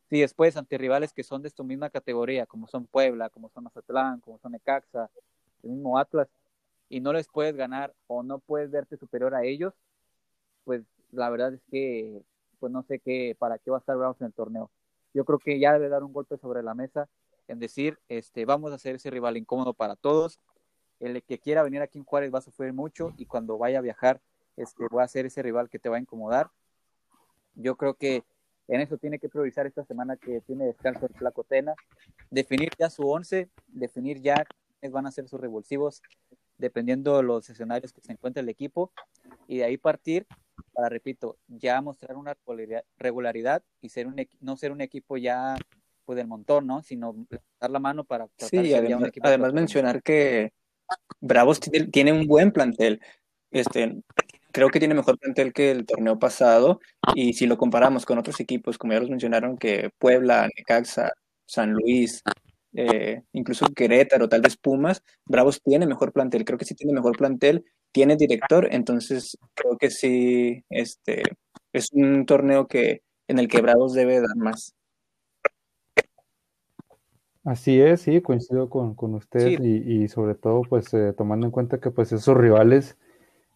[0.10, 3.64] si después ante rivales que son de tu misma categoría, como son Puebla, como son
[3.64, 5.10] Mazatlán, como son Necaxa,
[5.64, 6.28] el mismo Atlas,
[6.90, 9.74] y no les puedes ganar o no puedes verte superior a ellos,
[10.64, 12.22] pues la verdad es que
[12.60, 14.72] pues no sé qué, para qué va a estar en el torneo.
[15.14, 17.10] Yo creo que ya debe dar un golpe sobre la mesa
[17.48, 20.40] en decir, este, vamos a hacer ese rival incómodo para todos.
[21.02, 23.82] El que quiera venir aquí en Juárez va a sufrir mucho y cuando vaya a
[23.82, 24.22] viajar,
[24.56, 26.52] este, va a ser ese rival que te va a incomodar.
[27.56, 28.24] Yo creo que
[28.70, 31.76] en eso tiene que priorizar esta semana que tiene descanso el Flaco Tena,
[32.32, 34.46] definir ya su once, definir ya
[34.80, 36.02] quiénes van a ser sus revulsivos,
[36.58, 38.92] dependiendo de los escenarios que se encuentre el equipo,
[39.48, 40.26] y de ahí partir
[40.74, 42.36] para, repito, ya mostrar una
[42.98, 45.56] regularidad- y ser un, no ser un equipo ya
[46.06, 46.82] pues del montón, ¿no?
[46.84, 47.16] Sino
[47.60, 50.52] dar la mano para tratar Sí, de ya un además, equipo además mencionar que
[51.22, 53.00] Bravos tiene, tiene un buen plantel.
[53.52, 54.02] Este,
[54.52, 56.80] creo que tiene mejor plantel que el torneo pasado.
[57.16, 61.12] Y si lo comparamos con otros equipos, como ya los mencionaron, que Puebla, Necaxa,
[61.46, 62.22] San Luis,
[62.74, 66.44] eh, incluso Querétaro, tal vez Pumas, Bravos tiene mejor plantel.
[66.44, 68.68] Creo que sí tiene mejor plantel, tiene director.
[68.72, 71.24] Entonces, creo que sí, este,
[71.72, 74.76] es un torneo que, en el que Bravos debe dar más.
[77.46, 79.58] Así es, sí, coincido con, con usted Sí.
[79.62, 82.98] y, y sobre todo pues eh, tomando en cuenta que pues esos rivales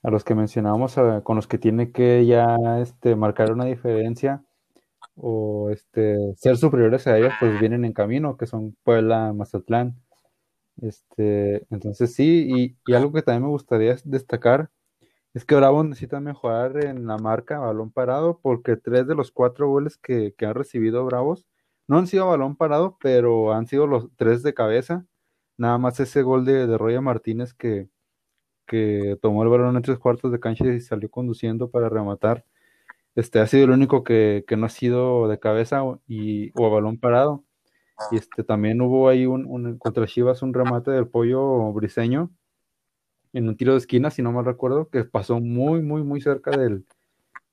[0.03, 4.43] a los que mencionábamos, a- con los que tiene que ya este, marcar una diferencia
[5.15, 9.95] o este, ser superiores a ellos, pues vienen en camino, que son Puebla, Mazatlán.
[10.81, 14.69] Este, entonces sí, y, y algo que también me gustaría destacar
[15.33, 19.69] es que Bravo necesita mejorar en la marca balón parado, porque tres de los cuatro
[19.69, 21.45] goles que, que han recibido Bravos
[21.87, 25.05] no han sido balón parado, pero han sido los tres de cabeza.
[25.57, 27.89] Nada más ese gol de, Roger Martínez que,
[28.67, 32.45] que tomó el balón en tres cuartos de cancha y salió conduciendo para rematar.
[33.15, 36.69] Este ha sido el único que, que no ha sido de cabeza y, o a
[36.69, 37.43] balón parado.
[38.11, 42.31] Y este, también hubo ahí un, un, contra Chivas un remate del pollo briseño
[43.33, 46.51] en un tiro de esquina, si no mal recuerdo, que pasó muy, muy, muy cerca
[46.51, 46.85] del,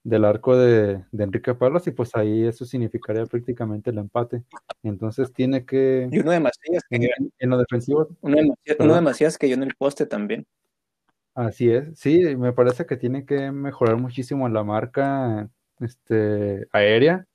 [0.02, 4.42] del arco de, de, Enrique Palos y pues ahí eso significaría prácticamente el empate.
[4.82, 6.08] Entonces tiene que...
[6.10, 6.84] Y uno de Macías.
[6.90, 7.02] En,
[7.38, 8.08] en, lo defensivo.
[8.20, 10.46] Uno de, Macías, uno de Macías que yo en el poste también.
[11.34, 17.26] Así es, sí, me parece que tiene que mejorar muchísimo la marca este, aérea,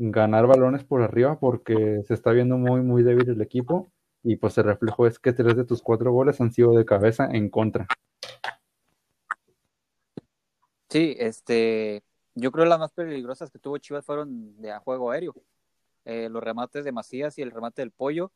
[0.00, 4.56] ganar balones por arriba porque se está viendo muy, muy débil el equipo y pues
[4.58, 7.86] el reflejo es que tres de tus cuatro goles han sido de cabeza en contra.
[10.88, 12.02] Sí, este,
[12.34, 15.34] yo creo que las más peligrosas que tuvo Chivas fueron de a juego aéreo.
[16.04, 18.32] Eh, los remates de Macías y el remate del pollo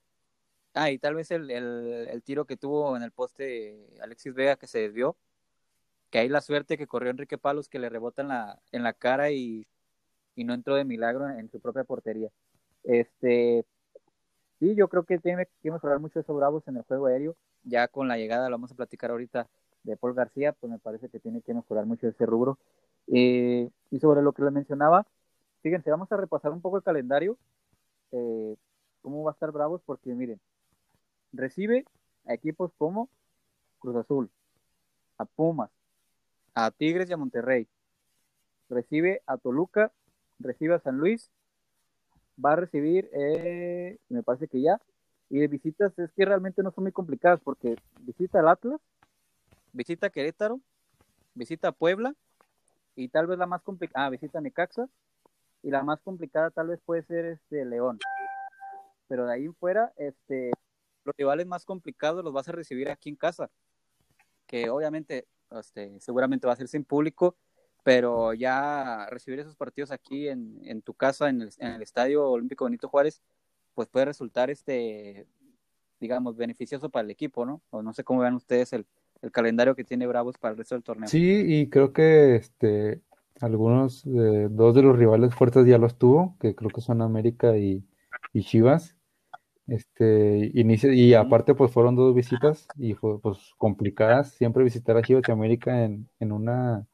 [0.74, 4.56] Ah, y tal vez el, el, el, tiro que tuvo en el poste Alexis Vega
[4.56, 5.16] que se desvió,
[6.10, 8.92] que hay la suerte que corrió Enrique Palos que le rebota en la, en la
[8.92, 9.68] cara y,
[10.36, 12.30] y no entró de milagro en, su propia portería.
[12.82, 13.64] Este,
[14.58, 17.36] sí, yo creo que tiene que mejorar mucho eso Bravos en el juego aéreo.
[17.64, 19.48] Ya con la llegada, lo vamos a platicar ahorita,
[19.84, 22.58] de Paul García, pues me parece que tiene que mejorar mucho ese rubro.
[23.06, 25.06] Eh, y sobre lo que le mencionaba,
[25.62, 27.38] fíjense, vamos a repasar un poco el calendario,
[28.12, 28.56] eh,
[29.02, 30.40] cómo va a estar Bravos, porque miren,
[31.32, 31.84] recibe
[32.26, 33.08] a equipos como
[33.78, 34.30] Cruz Azul,
[35.18, 35.70] a Pumas,
[36.54, 37.68] a Tigres y a Monterrey.
[38.70, 39.92] Recibe a Toluca,
[40.44, 41.30] recibe a San Luis,
[42.42, 44.80] va a recibir, eh, me parece que ya,
[45.30, 48.80] y de visitas es que realmente no son muy complicadas porque visita al Atlas,
[49.72, 50.60] visita Querétaro,
[51.34, 52.14] visita Puebla
[52.94, 54.88] y tal vez la más complicada, ah, visita Necaxa
[55.62, 57.98] y la más complicada tal vez puede ser este León.
[59.08, 60.52] Pero de ahí fuera, este,
[61.04, 63.50] los rivales más complicados los vas a recibir aquí en casa,
[64.46, 67.36] que obviamente este, seguramente va a ser sin público,
[67.84, 72.28] pero ya recibir esos partidos aquí en, en tu casa, en el, en el, Estadio
[72.28, 73.22] Olímpico Benito Juárez,
[73.74, 75.26] pues puede resultar, este,
[76.00, 77.60] digamos, beneficioso para el equipo, ¿no?
[77.70, 78.86] O no sé cómo vean ustedes el,
[79.20, 81.08] el calendario que tiene Bravos para el resto del torneo.
[81.08, 83.02] Sí, y creo que este,
[83.38, 87.56] algunos, de, dos de los rivales fuertes ya los tuvo, que creo que son América
[87.58, 87.84] y,
[88.32, 88.96] y Chivas.
[89.66, 94.32] Este, inicia, y aparte, pues fueron dos visitas y fue pues complicadas.
[94.32, 96.86] Siempre visitar a Chivas y América en, en una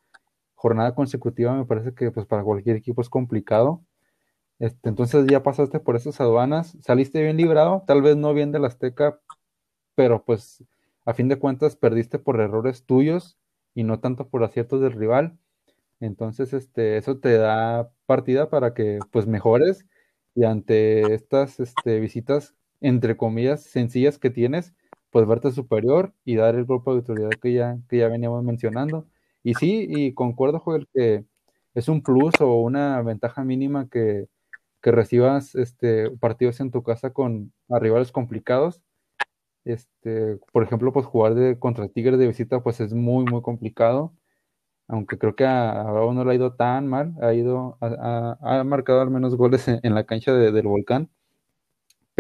[0.61, 3.83] jornada consecutiva me parece que pues para cualquier equipo es complicado.
[4.59, 8.59] Este, entonces ya pasaste por esas aduanas, saliste bien librado, tal vez no bien de
[8.59, 9.19] la Azteca,
[9.95, 10.63] pero pues
[11.07, 13.39] a fin de cuentas perdiste por errores tuyos
[13.75, 15.39] y no tanto por aciertos del rival.
[16.01, 19.87] Entonces, este, eso te da partida para que pues mejores
[20.35, 24.75] y ante estas este, visitas entre comillas, sencillas que tienes,
[25.11, 29.07] pues verte superior y dar el golpe de autoridad que ya, que ya veníamos mencionando.
[29.43, 31.25] Y sí, y concuerdo, Joel, que
[31.75, 34.29] es un plus o una ventaja mínima que,
[34.83, 38.83] que recibas este, partidos en tu casa con rivales complicados.
[39.65, 44.15] Este, por ejemplo, pues jugar de, contra Tigres de visita, pues es muy, muy complicado.
[44.89, 49.01] Aunque creo que a, Bravo no le ha ido tan mal, ha ido, ha, marcado
[49.03, 51.11] al menos goles en, la cancha del Volcán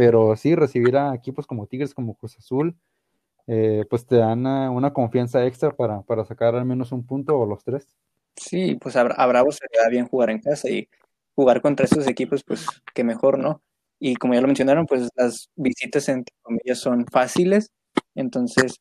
[0.00, 2.74] pero sí, recibir a equipos como Tigres, como Cruz Azul,
[3.46, 7.46] eh, pues te dan una, confianza extra para, para, sacar al menos un punto o
[7.46, 7.96] los tres.
[8.36, 10.88] Sí, pues a, Bravo se le da bien jugar en casa y
[11.34, 13.62] jugar contra estos equipos, pues que mejor, ¿no?
[13.98, 17.70] Y como ya lo mencionaron, pues las visitas entre comillas son fáciles,
[18.14, 18.80] entonces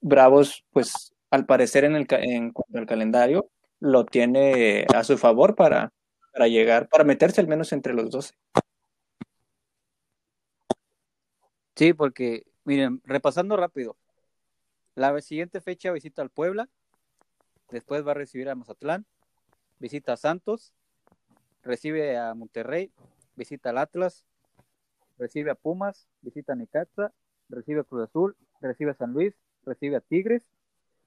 [0.00, 5.54] Bravos, pues al parecer en, el, en cuanto al calendario, lo tiene a su favor
[5.54, 5.92] para,
[6.32, 8.34] para llegar, para meterse al menos entre los 12.
[11.76, 13.96] Sí, porque, miren, repasando rápido,
[14.96, 16.68] la siguiente fecha visita al Puebla,
[17.70, 19.06] después va a recibir a Mazatlán,
[19.78, 20.74] visita a Santos,
[21.62, 22.90] recibe a Monterrey,
[23.36, 24.26] visita al Atlas,
[25.16, 27.12] recibe a Pumas, visita a Necaxa,
[27.48, 30.42] recibe a Cruz Azul, recibe a San Luis, recibe a Tigres,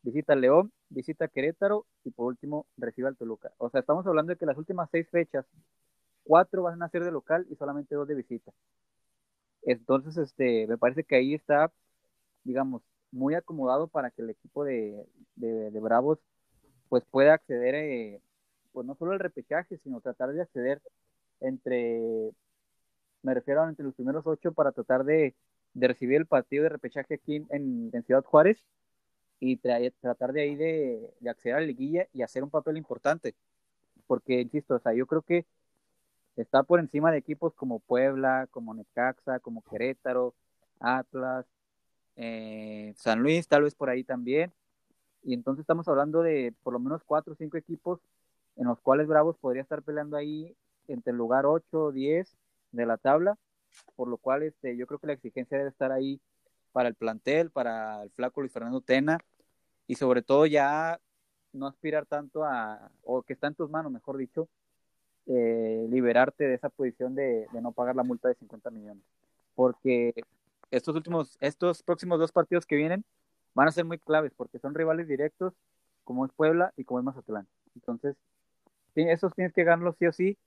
[0.01, 1.85] visita a León, visita a Querétaro.
[2.05, 3.51] Y por último recibe al Toluca.
[3.57, 5.45] O sea, estamos hablando de que las últimas seis fechas,
[6.23, 8.51] cuatro van a ser de local y solamente dos de visita.
[9.69, 11.71] Entonces, este, me parece que ahí está,
[12.43, 15.05] digamos, muy acomodado para que el equipo de,
[15.35, 16.19] de, Bravos
[16.89, 18.21] pues pueda acceder, eh,
[18.73, 20.81] pues no solo al repechaje, sino tratar de acceder
[21.41, 22.31] entre,
[23.21, 25.35] me refiero a entre los primeros ocho para tratar de,
[25.75, 28.65] de recibir el partido de repechaje aquí en, en Ciudad Juárez
[29.39, 33.35] y tratar de ahí de, de, acceder a la liguilla y hacer un papel importante.
[34.07, 35.45] Porque, insisto, o sea, yo creo que
[36.41, 40.35] está por encima de equipos como Puebla, como Necaxa, como Querétaro,
[40.79, 41.45] Atlas,
[42.15, 44.53] eh, San Luis, tal vez por ahí también.
[45.23, 47.99] Y entonces estamos hablando de por lo menos cuatro o cinco equipos
[48.55, 50.55] en los cuales Bravos podría estar peleando ahí
[50.87, 52.35] entre el lugar 8 o 10
[52.71, 53.37] de la tabla
[53.95, 56.21] por lo cual este, yo creo que la exigencia debe estar ahí
[56.71, 59.19] para el plantel, para el flaco Luis Fernando Tena,
[59.87, 60.99] y sobre todo ya
[61.51, 64.47] no aspirar tanto a, o que está en tus manos, mejor dicho,
[65.31, 69.03] eh, liberarte de esa posición de, de, no pagar la multa de 50 millones.
[69.53, 70.13] Porque
[70.71, 73.05] estos últimos, estos próximos dos partidos que vienen
[73.53, 75.53] van a ser muy claves, porque son rivales directos,
[76.03, 77.47] como es Puebla y como es Mazatlán.
[77.75, 78.15] Entonces,
[78.95, 80.37] esos tienes que ganarlos sí o sí,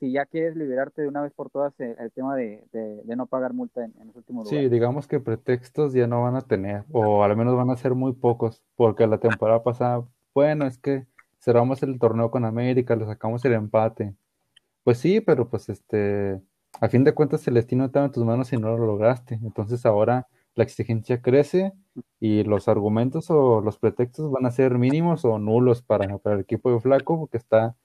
[0.00, 3.16] si ya quieres liberarte de una vez por todas el, el tema de, de, de,
[3.16, 6.42] no pagar multa en, en los últimos Sí, digamos que pretextos ya no van a
[6.42, 10.78] tener, o al menos van a ser muy pocos, porque la temporada pasada, bueno, es
[10.78, 11.06] que
[11.38, 14.14] cerramos el torneo con América, le sacamos el empate.
[14.84, 16.40] Pues sí, pero pues este,
[16.80, 19.40] a fin de cuentas el destino estaba en tus manos y no lo lograste.
[19.42, 21.72] Entonces ahora la exigencia crece
[22.20, 26.72] y los argumentos o los pretextos van a ser mínimos o nulos para, el equipo
[26.72, 27.76] de Flaco, porque está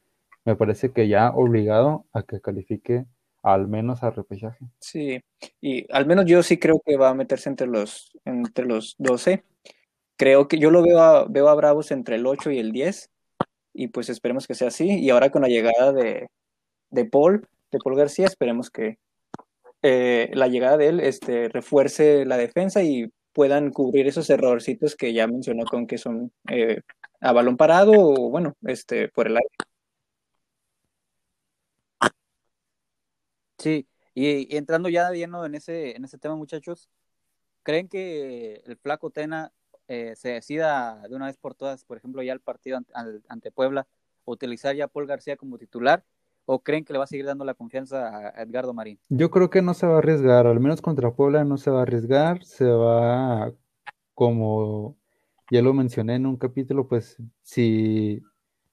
[0.46, 3.06] me parece que ya obligado a que califique
[3.44, 4.66] al menos a repechaje.
[4.80, 5.22] Sí,
[5.62, 9.44] y al menos yo sí creo que va a meterse entre los, entre los 12.
[10.18, 13.10] Creo que yo lo veo a, veo a Bravos entre el 8 y el 10,
[13.74, 15.00] y pues esperemos que sea así.
[15.00, 16.30] Y ahora con la llegada de,
[16.90, 18.98] de Paul, de Paul García, esperemos que
[19.82, 25.14] eh, la llegada de él este, refuerce la defensa y puedan cubrir esos errorcitos que
[25.14, 26.82] ya mencionó con que son eh,
[27.22, 29.50] a balón parado o bueno, este, por el aire.
[33.58, 36.90] Sí, y, entrando ya de lleno en ese, en ese tema, muchachos,
[37.64, 39.52] ¿creen que el flaco Tena
[39.88, 42.80] eh, se decida de una vez por todas, por ejemplo, ya el partido
[43.28, 43.88] ante, Puebla,
[44.26, 46.04] utilizar ya Paul García como titular?
[46.52, 49.00] ¿O creen que le va a seguir dando la confianza a Edgardo Marín?
[49.08, 51.78] Yo creo que no se va a arriesgar, al menos contra Puebla no se va
[51.78, 53.54] a arriesgar, se va,
[54.16, 54.98] como
[55.52, 58.24] ya lo mencioné en un capítulo, pues si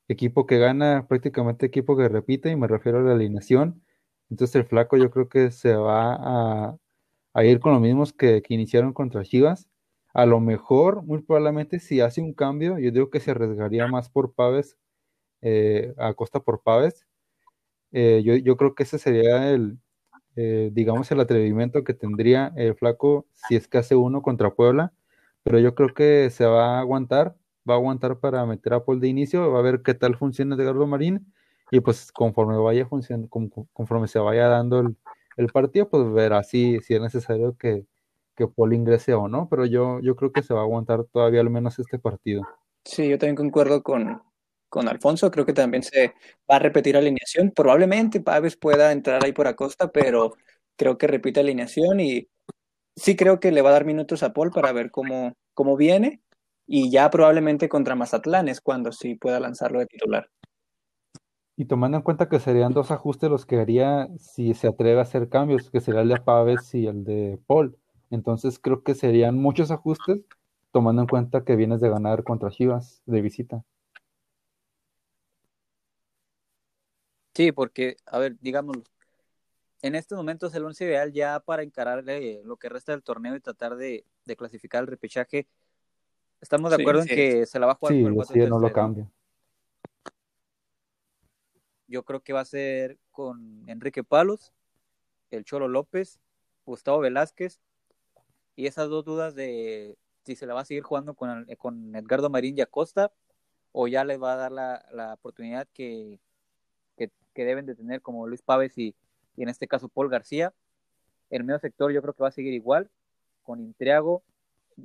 [0.09, 3.83] equipo que gana, prácticamente equipo que repite, y me refiero a la alineación,
[4.31, 6.79] entonces el flaco yo creo que se va
[7.35, 9.69] a, ir con los mismos que, que, iniciaron contra Chivas.
[10.15, 14.09] A lo mejor, muy probablemente, si hace un cambio, yo digo que se arriesgaría más
[14.09, 14.79] por Paves,
[15.43, 17.07] eh, a costa por Paves.
[17.99, 19.79] Eh, yo, yo, creo que ese sería el,
[20.37, 24.93] eh, digamos, el atrevimiento que tendría el flaco si es que hace uno contra Puebla.
[25.43, 27.37] Pero yo creo que se va a aguantar,
[27.69, 30.57] va a aguantar para meter a Paul de inicio, va a ver qué tal funciona
[30.57, 31.33] Edgardo Marín
[31.71, 33.31] y pues conforme vaya funcionando,
[33.73, 34.97] conforme se vaya dando el,
[35.39, 37.87] el partido, pues verá si, si es necesario que,
[38.37, 41.41] que Paul ingrese o no, pero yo, yo creo que se va a aguantar todavía
[41.41, 42.43] al menos este partido.
[42.85, 44.21] Sí, yo también concuerdo con,
[44.69, 46.15] con Alfonso, creo que también se
[46.51, 50.35] va a repetir alineación, probablemente Paves pueda entrar ahí por Acosta, pero
[50.77, 52.29] creo que repite alineación y
[52.97, 56.21] sí creo que le va a dar minutos a Paul para ver cómo, cómo viene
[56.67, 60.29] y ya probablemente contra Mazatlán es cuando sí pueda lanzarlo de titular.
[61.57, 65.03] Y tomando en cuenta que serían dos ajustes los que haría si se atreve a
[65.03, 67.79] hacer cambios, que sería el de Paves y el de Paul.
[68.11, 70.21] Entonces creo que serían muchos ajustes,
[70.71, 73.65] tomando en cuenta que vienes de ganar contra Chivas de visita.
[77.37, 78.83] Sí, porque, a ver, digámoslo,
[79.83, 83.37] en estos momentos el once ideal ya para encarar eh, lo que resta del torneo
[83.37, 85.47] y tratar de, de clasificar el repechaje,
[86.41, 87.15] estamos de acuerdo sí, en sí.
[87.15, 89.11] que se la va a jugar sí, con el 4 sí, no lo cambia
[91.89, 94.53] yo creo que va a ser con Enrique Palos,
[95.31, 96.21] el Cholo López,
[96.65, 97.61] Gustavo Velázquez,
[98.57, 102.31] y esas dos dudas de si se la va a seguir jugando con, con Edgardo
[102.31, 103.13] Marín y Acosta,
[103.73, 106.19] o ya le va a dar la, la oportunidad que,
[107.37, 108.95] que, deben de tener como Luis Paves y,
[109.37, 110.53] y, en este caso Paul García.
[111.31, 112.89] El medio sector yo creo que va a seguir igual,
[113.43, 114.23] con Intriago,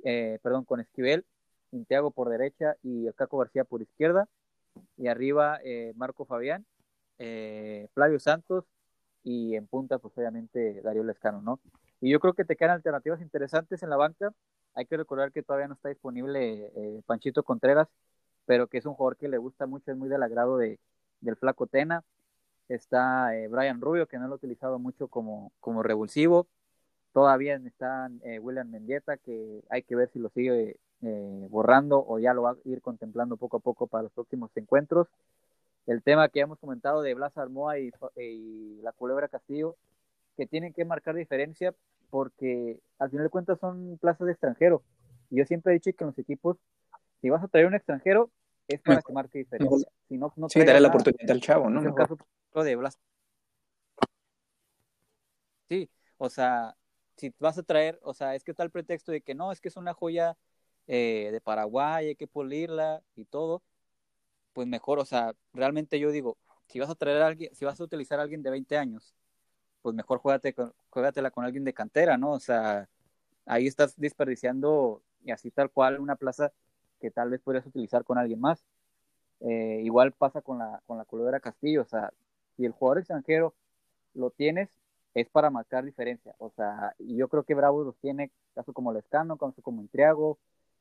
[0.03, 1.25] eh, perdón, con Esquivel,
[1.71, 4.27] Intriago por derecha y el Caco García por izquierda,
[4.97, 6.65] y arriba eh, Marco Fabián
[7.23, 8.65] eh, Flavio Santos
[9.23, 11.59] y en punta, pues obviamente Darío Lescano, ¿no?
[11.99, 14.33] Y yo creo que te quedan alternativas interesantes en la banca.
[14.73, 17.87] Hay que recordar que todavía no está disponible eh, Panchito Contreras,
[18.45, 20.79] pero que es un jugador que le gusta mucho, es muy del agrado de,
[21.19, 22.03] del Flaco Tena.
[22.73, 26.47] Está eh, Brian Rubio, que no lo ha utilizado mucho como, como revulsivo.
[27.13, 32.19] Todavía está eh, William Mendieta, que hay que ver si lo sigue eh, borrando o
[32.19, 35.07] ya lo va a ir contemplando poco a poco para los próximos encuentros
[35.87, 39.75] el tema que hemos comentado de Blas Armoa y, y, la Culebra Castillo,
[40.37, 41.73] que tienen que marcar diferencia
[42.09, 44.83] porque al final de cuentas son plazas de extranjero.
[45.29, 46.57] Yo siempre he dicho que en los equipos,
[47.21, 48.29] si vas a traer un extranjero,
[48.67, 49.87] es para que marque diferencia.
[50.07, 51.81] Si no, no sí, darle la oportunidad al chavo, ¿no?
[51.81, 52.17] En caso
[52.53, 52.99] de Blas.
[55.69, 56.75] Sí, o sea,
[57.17, 59.61] si vas a traer, o sea, es que está el pretexto de que no, es
[59.61, 60.37] que es una joya
[60.87, 63.63] eh, de Paraguay, hay que pulirla y todo
[64.53, 66.37] pues mejor, o sea, realmente yo digo,
[66.67, 69.15] si vas a traer a alguien, si vas a utilizar a alguien de 20 años
[69.81, 70.55] pues mejor juégate,
[70.89, 72.31] juégatela con alguien de cantera, ¿no?
[72.31, 72.87] O sea,
[73.45, 76.51] ahí estás desperdiciando y así tal cual una plaza
[76.99, 78.63] que tal vez podrías utilizar con alguien más.
[79.41, 82.13] Eh, igual pasa con la, con la Culebra Castillo, o sea,
[82.55, 83.53] si el jugador extranjero
[84.13, 84.69] lo tienes,
[85.13, 86.35] es para marcar diferencia.
[86.39, 90.37] O sea, yo creo que Bravo los tiene, caso como Lescano, caso como Intriago,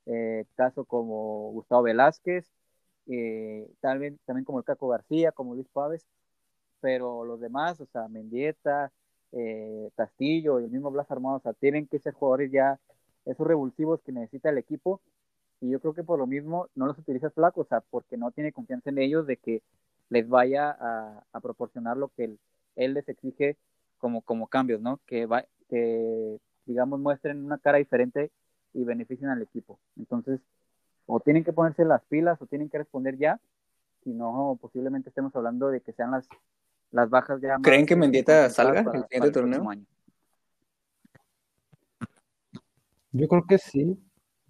[0.07, 2.51] eh, caso como Gustavo Velázquez,
[3.07, 6.07] eh, tal también como el Caco García, como Luis Pávez,
[6.81, 8.93] pero los demás, o sea, Mendieta,
[9.33, 12.79] eh, Castillo y el mismo Blas Armado, o sea, tienen que ser jugadores ya,
[13.27, 15.01] esos revulsivos que necesita el equipo,
[15.61, 18.31] y yo creo que por lo mismo no los utiliza flaco, o sea, porque no
[18.31, 19.63] tiene confianza en ellos de que
[20.11, 22.37] les vaya a, proporcionar lo que
[22.77, 23.57] él, les exige
[23.99, 25.01] como, como cambios, ¿no?
[25.07, 28.31] Que, va, que, digamos, muestren una cara diferente
[28.75, 29.79] y beneficien al equipo.
[29.97, 30.41] Entonces,
[31.07, 33.41] o tienen que ponerse las pilas o tienen que responder ya,
[34.05, 36.29] si no, posiblemente estemos hablando de que sean las,
[36.91, 37.57] las bajas ya.
[37.63, 39.65] ¿Creen que Mendieta salga el siguiente torneo?
[43.13, 43.99] Yo creo que sí.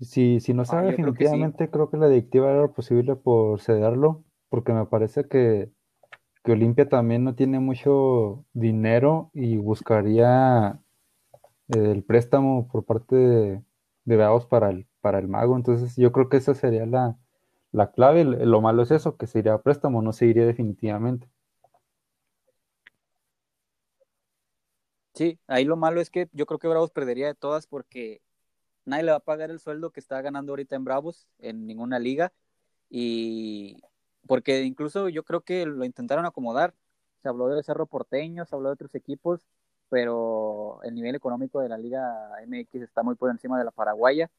[0.01, 4.73] Si, si no ah, sale definitivamente, creo que, la directiva era posible por cederlo, porque
[4.75, 5.73] me parece que,
[6.45, 10.81] que Olimpia también no tiene mucho dinero y buscaría
[11.69, 13.65] el préstamo por parte de,
[14.05, 15.57] de para el, para el mago.
[15.57, 17.19] Entonces yo creo que esa sería la,
[17.73, 18.25] la clave.
[18.25, 21.29] Lo malo es eso, que se iría a préstamo, no se iría definitivamente.
[25.15, 28.23] Sí, ahí lo malo es que yo creo que Bravos perdería de todas porque
[28.87, 31.99] nadie le va a pagar el sueldo que está ganando ahorita en Bravos en ninguna
[32.01, 32.33] liga
[32.91, 33.83] y
[34.27, 36.75] porque incluso yo creo que lo intentaron acomodar.
[37.23, 39.47] Se habló de Cerro Porteño, se habló de otros equipos,
[39.89, 44.31] pero el nivel económico de la Liga MX está muy por encima de la paraguaya.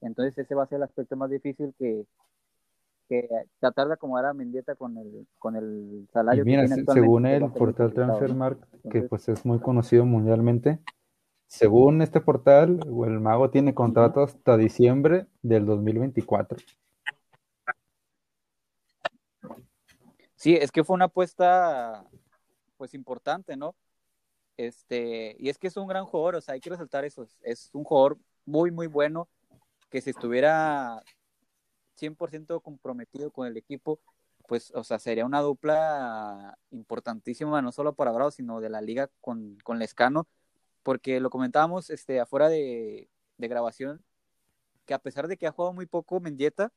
[0.00, 2.06] Entonces ese va a ser el aspecto más difícil que,
[3.60, 7.92] tratar de acomodar a Mendieta con el, con el salario que tiene según el portal
[7.92, 10.78] Transfermarkt, que pues es muy conocido mundialmente,
[11.52, 16.56] según este portal, el mago tiene contrato hasta diciembre del 2024.
[20.42, 22.04] Sí, es que fue una apuesta
[22.76, 23.76] pues importante, ¿no?
[24.56, 27.70] Este, y es que es un gran jugador, o sea, hay que resaltar eso, es
[27.72, 29.28] un jugador muy, muy bueno,
[29.88, 31.00] que si estuviera
[31.94, 34.00] 100% comprometido con el equipo,
[34.48, 39.10] pues, o sea, sería una dupla importantísima, no solo para Bravo, sino de la liga
[39.20, 40.26] con, con Lescano,
[40.82, 44.04] porque lo comentábamos este, afuera de, grabación,
[44.86, 46.72] que a pesar de que ha jugado muy poco Mendieta,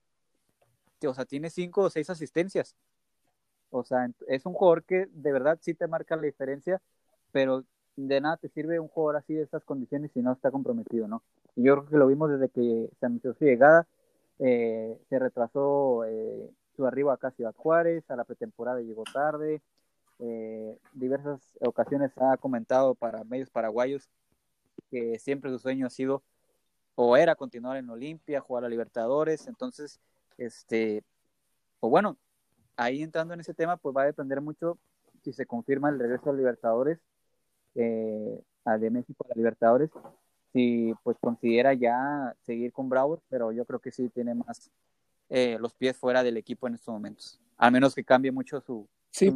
[1.04, 2.76] o sea, tiene cinco o seis asistencias.
[3.72, 6.82] O sea, es un jugador que de verdad sí te marca la diferencia,
[7.32, 7.64] pero
[7.96, 11.24] de nada te sirve un jugador así de estas condiciones si no está comprometido, ¿no?
[11.56, 13.88] Y yo creo que lo vimos desde que se anunció su llegada,
[14.40, 19.62] eh, se retrasó eh, su arribo acá a Ciudad Juárez, a la pretemporada llegó tarde,
[20.20, 24.10] eh, diversas ocasiones ha comentado para medios paraguayos
[24.90, 26.24] que siempre su sueño ha sido
[26.96, 30.00] o era continuar en Olimpia, jugar a Libertadores, entonces,
[30.38, 31.04] este,
[31.82, 32.18] o bueno,
[32.78, 34.78] ahí entrando en ese tema, pues va a depender mucho
[35.24, 37.00] si se confirma el regreso a Libertadores,
[37.76, 38.40] eh,
[38.80, 39.90] de México a la Libertadores,
[40.54, 44.72] si pues considera ya seguir con Bravos, pero yo creo que sí tiene más
[45.30, 48.88] eh, los pies fuera del equipo en estos momentos, al menos que cambie mucho su,
[49.16, 49.34] Sí,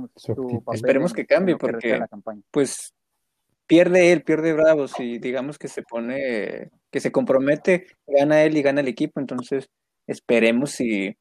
[0.74, 2.02] esperemos que cambie porque
[2.52, 2.94] pues
[3.66, 8.62] pierde él, pierde Bravos y digamos que se pone, que se compromete, gana él y
[8.62, 9.70] gana el equipo, entonces
[10.06, 11.16] esperemos y,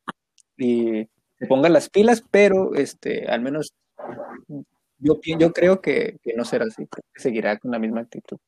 [0.57, 1.09] y
[1.39, 3.75] se ponga las pilas, pero este, al menos
[4.99, 8.39] yo, yo creo que, no será así, que seguirá con la misma actitud.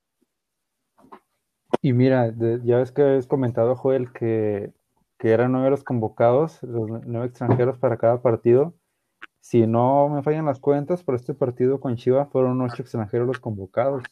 [1.83, 2.35] Y mira,
[2.65, 4.73] ya ves que has comentado, Joel, que,
[5.19, 8.75] que eran nueve los convocados, los nueve extranjeros para cada partido.
[9.41, 13.39] Si no me fallan las cuentas, por este partido con Chivas fueron ocho extranjeros los
[13.39, 14.03] convocados.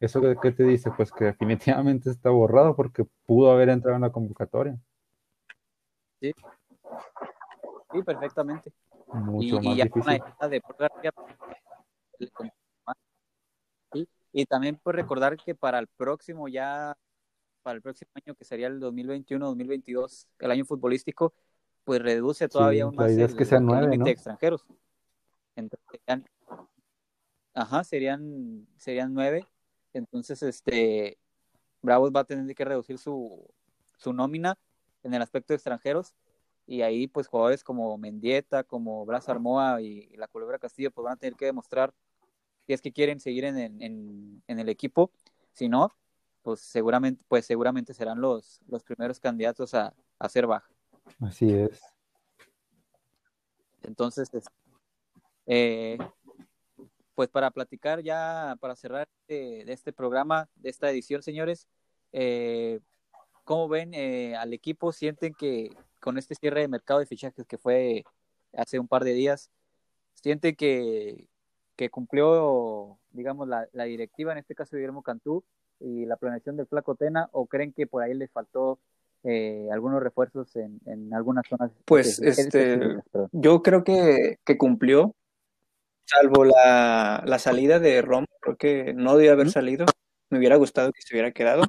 [0.00, 0.90] ¿Eso qué, te dice?
[0.96, 4.76] Pues que definitivamente está borrado porque pudo haber entrado en la convocatoria.
[6.20, 6.32] Sí,
[7.94, 8.72] sí perfectamente.
[9.12, 10.22] Mucho más difícil.
[14.32, 16.96] Y también pues recordar que para el próximo ya,
[17.62, 21.32] para el próximo año que sería el 2021-2022, el año futbolístico,
[21.84, 24.66] pues reduce todavía un más el, que sean nueve, de extranjeros.
[25.54, 26.28] Entonces, serían,
[27.54, 29.46] ajá, serían, serían nueve.
[29.92, 31.16] Entonces, este,
[31.80, 33.48] Bravos va a tener que reducir su,
[33.98, 34.58] su nómina
[35.04, 36.12] en el aspecto de extranjeros.
[36.66, 41.14] Y ahí, pues, jugadores como Mendieta, como Blas Armoa y, la Culebra Castillo, pues van
[41.14, 41.92] a tener que demostrar
[42.66, 45.10] si es que quieren seguir en, en, en el equipo.
[45.52, 45.92] Si no,
[46.42, 50.70] pues seguramente, pues seguramente serán los, los primeros candidatos a, a ser baja.
[51.20, 51.80] Así es.
[53.82, 54.28] Entonces,
[55.46, 55.98] eh,
[57.14, 61.68] pues para platicar ya, para cerrar de, este programa, de esta edición, señores,
[62.12, 62.80] eh,
[63.44, 64.92] ¿cómo ven eh, al equipo?
[64.92, 68.04] ¿Sienten que con este cierre de mercado de fichajes que fue
[68.52, 69.50] hace un par de días,
[70.12, 71.28] sienten que,
[71.76, 75.44] que cumplió, digamos, la, la directiva, en este caso Guillermo Cantú,
[75.80, 78.78] y la planeación del Flaco Tena, o creen que por ahí les faltó
[79.22, 81.70] eh, algunos refuerzos en, en, algunas zonas?
[81.86, 82.98] Pues este,
[83.32, 85.14] yo creo que, que cumplió,
[86.04, 89.86] salvo la, la, salida de Rom, creo que no debía haber salido,
[90.28, 91.64] me hubiera gustado que se hubiera quedado,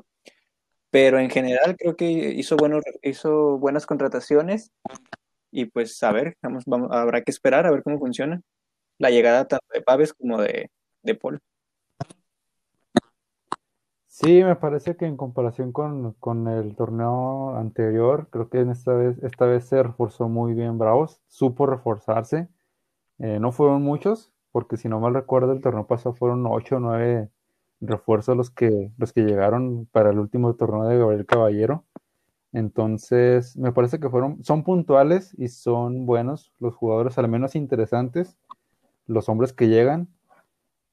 [0.96, 4.72] pero en general creo que hizo, buenos, hizo buenas contrataciones
[5.52, 8.41] y pues a ver, vamos, vamos, habrá que esperar a ver cómo funciona
[8.98, 10.72] la llegada tanto de Paves como de,
[11.04, 11.41] de Paul.
[14.08, 16.16] Sí, me parece que en comparación con,
[16.48, 21.20] el torneo anterior, creo que en esta vez, esta vez se reforzó muy bien Bravos,
[21.28, 22.48] supo reforzarse.
[23.20, 26.80] Eh, no fueron muchos, porque si no mal recuerdo, el torneo pasado fueron ocho o
[26.80, 27.30] nueve
[27.82, 31.86] refuerzos los que, los que llegaron para el último torneo de Gabriel Caballero.
[32.53, 38.38] Entonces, me parece que fueron, son puntuales y son buenos los jugadores, al menos interesantes,
[39.07, 40.07] los hombres que llegan.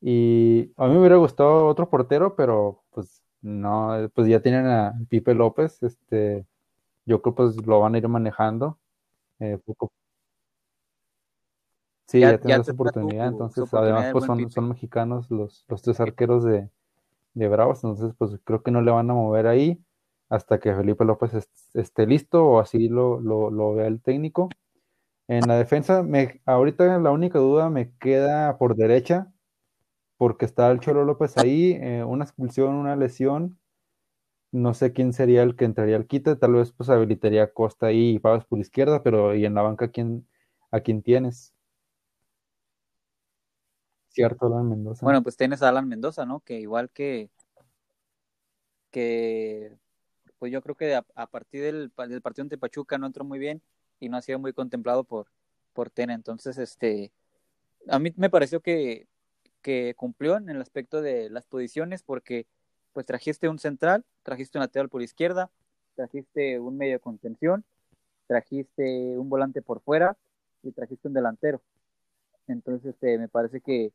[0.00, 4.94] Y a mí me hubiera gustado otro portero, pero pues no, pues ya tienen a
[5.08, 6.46] Pipe López, este,
[7.06, 8.78] yo creo pues lo van a ir manejando.
[9.40, 9.92] Eh, poco.
[12.12, 16.44] Sí, ya, ya su oportunidad, entonces además pues son, son mexicanos los, los tres arqueros
[16.44, 16.68] de,
[17.32, 19.82] de Bravos, entonces pues creo que no le van a mover ahí
[20.28, 24.50] hasta que Felipe López esté listo o así lo, lo, lo vea el técnico.
[25.26, 29.32] En la defensa, me, ahorita la única duda me queda por derecha,
[30.18, 33.58] porque está el Cholo López ahí, eh, una expulsión, una lesión.
[34.52, 38.16] No sé quién sería el que entraría al quite, tal vez pues habilitaría Costa ahí
[38.16, 40.26] y Pavas por izquierda, pero y en la banca quién,
[40.70, 41.54] a quién tienes.
[44.12, 45.04] Cierto, Alan Mendoza.
[45.04, 46.40] Bueno, pues tienes a Alan Mendoza, ¿no?
[46.40, 47.30] Que igual que
[48.90, 49.76] que
[50.38, 53.62] pues yo creo que a, partir del, del partido ante Pachuca no entró muy bien
[54.00, 55.28] y no ha sido muy contemplado por,
[55.72, 56.14] por Tena.
[56.14, 57.12] Entonces, este,
[57.88, 59.06] a mí me pareció que,
[59.62, 62.46] que cumplió en el aspecto de las posiciones porque
[62.92, 65.48] pues trajiste un central, trajiste un lateral por izquierda,
[65.94, 67.64] trajiste un medio de contención,
[68.26, 70.16] trajiste un volante por fuera
[70.64, 71.62] y trajiste un delantero.
[72.48, 73.92] Entonces, este, me parece que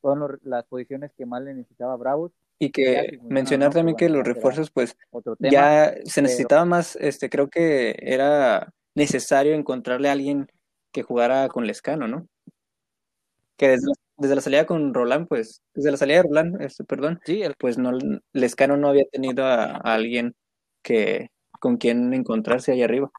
[0.00, 2.32] fueron las posiciones que más le necesitaba Bravos.
[2.60, 4.96] Y que mencionar también que los refuerzos, pues
[5.38, 10.48] ya se necesitaba más, este, creo que era necesario encontrarle a alguien
[10.92, 12.26] que jugara con Lescano, ¿no?
[13.56, 13.76] Que
[14.16, 17.78] desde, la salida con Roland, pues, desde la salida de Roland, este, perdón, sí, pues
[17.78, 17.92] no,
[18.32, 20.34] Lescano no había tenido a, alguien
[20.82, 21.30] que
[21.60, 23.10] con quien encontrarse ahí arriba.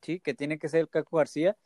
[0.00, 1.56] Sí, que tiene que ser el Caco García,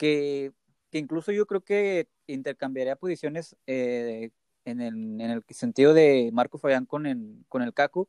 [0.00, 0.52] que,
[0.90, 4.30] que incluso yo creo que intercambiaría posiciones eh,
[4.64, 8.08] en, el, en, el, sentido de Marco Fabián con el, con el Caco,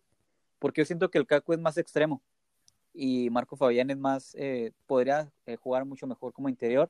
[0.58, 2.22] porque yo siento que el Caco es más extremo
[2.94, 6.89] y Marco Fabián es más, eh, podría eh, jugar mucho mejor como interior,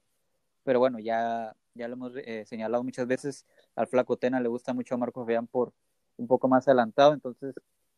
[0.64, 4.74] pero bueno, ya, ya lo hemos eh, señalado muchas veces, al Flaco Tena le gusta
[4.74, 5.74] mucho a Marco Fabián por
[6.18, 7.56] un poco más adelantado, entonces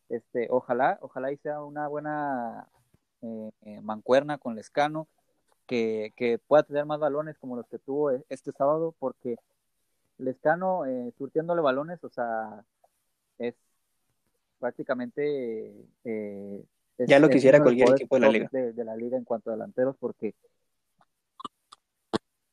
[0.08, 2.70] este, ojalá, ojalá y sea una buena
[3.82, 5.08] mancuerna con Lescano,
[5.74, 9.38] que, que pueda tener más balones como los que tuvo este sábado, porque
[10.20, 10.84] Lescano
[11.18, 12.64] surtiéndole balones, o sea,
[13.40, 13.56] es
[14.60, 16.64] prácticamente eh,
[17.00, 18.50] ya lo quisiera cualquier equipo de la liga.
[18.52, 20.36] De, la liga en cuanto a delanteros, porque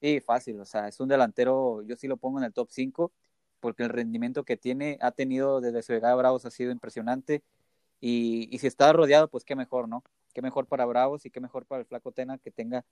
[0.01, 3.13] sí, fácil, o sea, es un delantero, yo sí lo pongo en el top 5,
[3.61, 7.43] porque el rendimiento que tiene, ha tenido desde su llegada a Bravos ha sido impresionante,
[8.01, 10.03] y, y si está rodeado, pues qué mejor, ¿no?
[10.33, 12.85] Qué mejor para Bravos y qué mejor para el Flaco Tena que tenga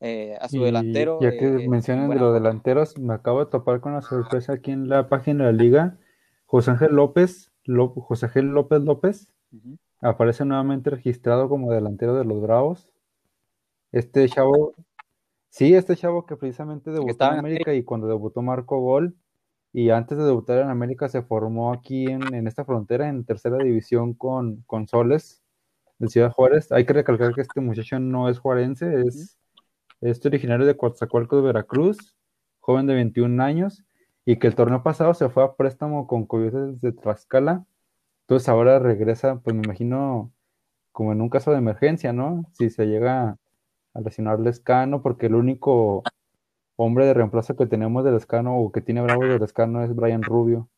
[0.00, 1.18] eh, a su delantero.
[1.20, 4.70] Ya que eh, mencionan de los delanteros, me acabo de topar con la sorpresa aquí
[4.70, 5.98] en la página de la liga.
[6.46, 9.28] José Ángel López José Gil López López
[10.00, 12.88] aparece nuevamente registrado como delantero de los Bravos.
[13.92, 14.74] Este chavo,
[15.48, 19.16] sí, este chavo que precisamente debutó en América y cuando debutó marcó gol.
[19.72, 24.14] Y antes de debutar en América se formó aquí en, esta frontera, en tercera división
[24.14, 25.42] con, con Soles,
[25.98, 26.72] de Ciudad Juárez.
[26.72, 29.38] Hay que recalcar que este muchacho no es juarense, es,
[30.00, 32.16] es originario de Coatzacoalcos, Veracruz,
[32.60, 33.84] joven de 21 años
[34.24, 37.64] y que el torneo pasado se fue a préstamo con Coyotes de Tlaxcala.
[38.22, 40.32] Entonces ahora regresa, pues me imagino
[40.92, 42.44] como en un caso de emergencia, ¿no?
[42.52, 43.36] Si se llega
[43.94, 46.02] a lesionar Lescano, porque el único
[46.76, 50.22] hombre de reemplazo que tenemos de Lescano o que tiene Bravo de Lescano es Brian
[50.22, 50.68] Rubio.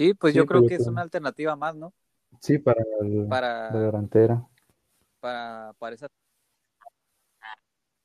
[0.00, 1.92] Sí, pues yo creo que es una alternativa más, ¿no?
[2.40, 4.48] Sí, para, la delantera.
[5.20, 6.08] para, para esa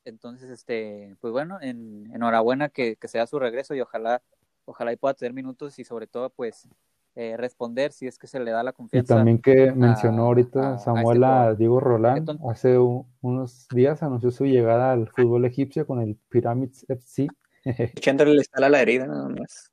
[0.04, 4.22] entonces, este, pues bueno, en, enhorabuena que, que sea su regreso y ojalá,
[4.66, 6.68] ojalá y pueda tener minutos y sobre todo, pues,
[7.16, 9.14] eh, responder si es que se le da la confianza.
[9.14, 14.44] Y también que mencionó ahorita este Samuel a, Diego Roland, hace unos días anunció su
[14.46, 17.30] llegada al fútbol egipcio con el Pyramids FC.
[17.64, 19.72] Echándole la a la herida nada más.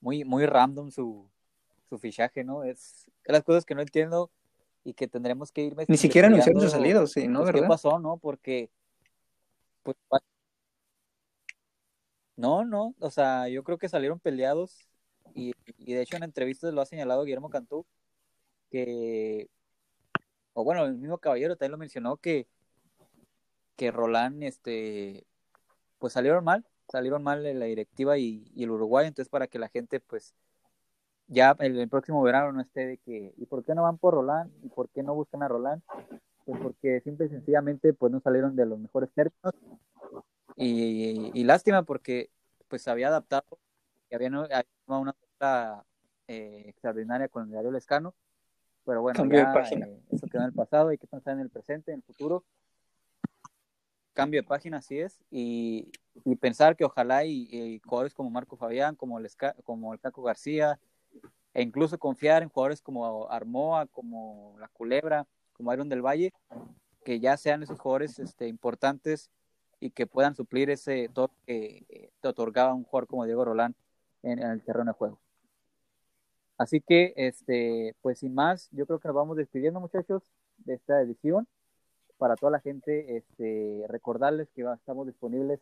[0.00, 1.30] Muy, muy random su,
[1.88, 2.64] su fichaje, ¿no?
[2.64, 4.30] Es, es las cosas que no entiendo
[4.84, 5.76] y que tendremos que ir.
[5.88, 7.42] Ni siquiera anunciaron su salido, sí, ¿no?
[7.42, 8.18] Pues, ¿Qué pasó, no?
[8.18, 8.70] Porque.
[9.82, 9.96] Pues,
[12.36, 14.88] no, no, o sea, yo creo que salieron peleados
[15.34, 17.86] y, y, de hecho en entrevistas lo ha señalado Guillermo Cantú
[18.70, 19.48] que,
[20.54, 22.48] o bueno, el mismo caballero también lo mencionó que,
[23.76, 25.26] que Roland, este,
[25.98, 29.68] pues salieron mal, salieron mal la directiva y, y el Uruguay, entonces para que la
[29.68, 30.34] gente pues
[31.26, 34.52] ya el, próximo verano no esté de que, ¿y por qué no van por Roland?
[34.62, 35.82] ¿Y por qué no buscan a Roland?
[36.44, 39.54] Pues porque simple y sencillamente pues no salieron de los mejores términos
[40.56, 42.30] y, lástima porque
[42.68, 43.58] pues había adaptado
[44.10, 44.28] y había,
[44.86, 45.84] una cosa
[46.28, 48.14] eh, extraordinaria con el diario Lescano,
[48.84, 51.92] pero bueno, ya, eh, eso quedó en el pasado, hay que pensar en el presente,
[51.92, 52.44] en el futuro.
[54.14, 55.90] Cambio de página, así es, y,
[56.40, 59.28] pensar que ojalá y, jugadores como Marco Fabián, como el,
[59.64, 60.78] como el Caco García,
[61.54, 66.32] e incluso confiar en jugadores como Armoa, como La Culebra, como Iron del Valle,
[67.04, 69.30] que ya sean esos jugadores este, importantes
[69.80, 73.74] y que puedan suplir ese toque que te otorgaba un jugador como Diego Rolán
[74.22, 75.20] en, el terreno de juego.
[76.56, 80.22] Así que, este, pues sin más, yo creo que nos vamos despidiendo, muchachos,
[80.58, 81.48] de esta edición.
[82.22, 85.58] Para toda la gente, este, recordarles que estamos disponibles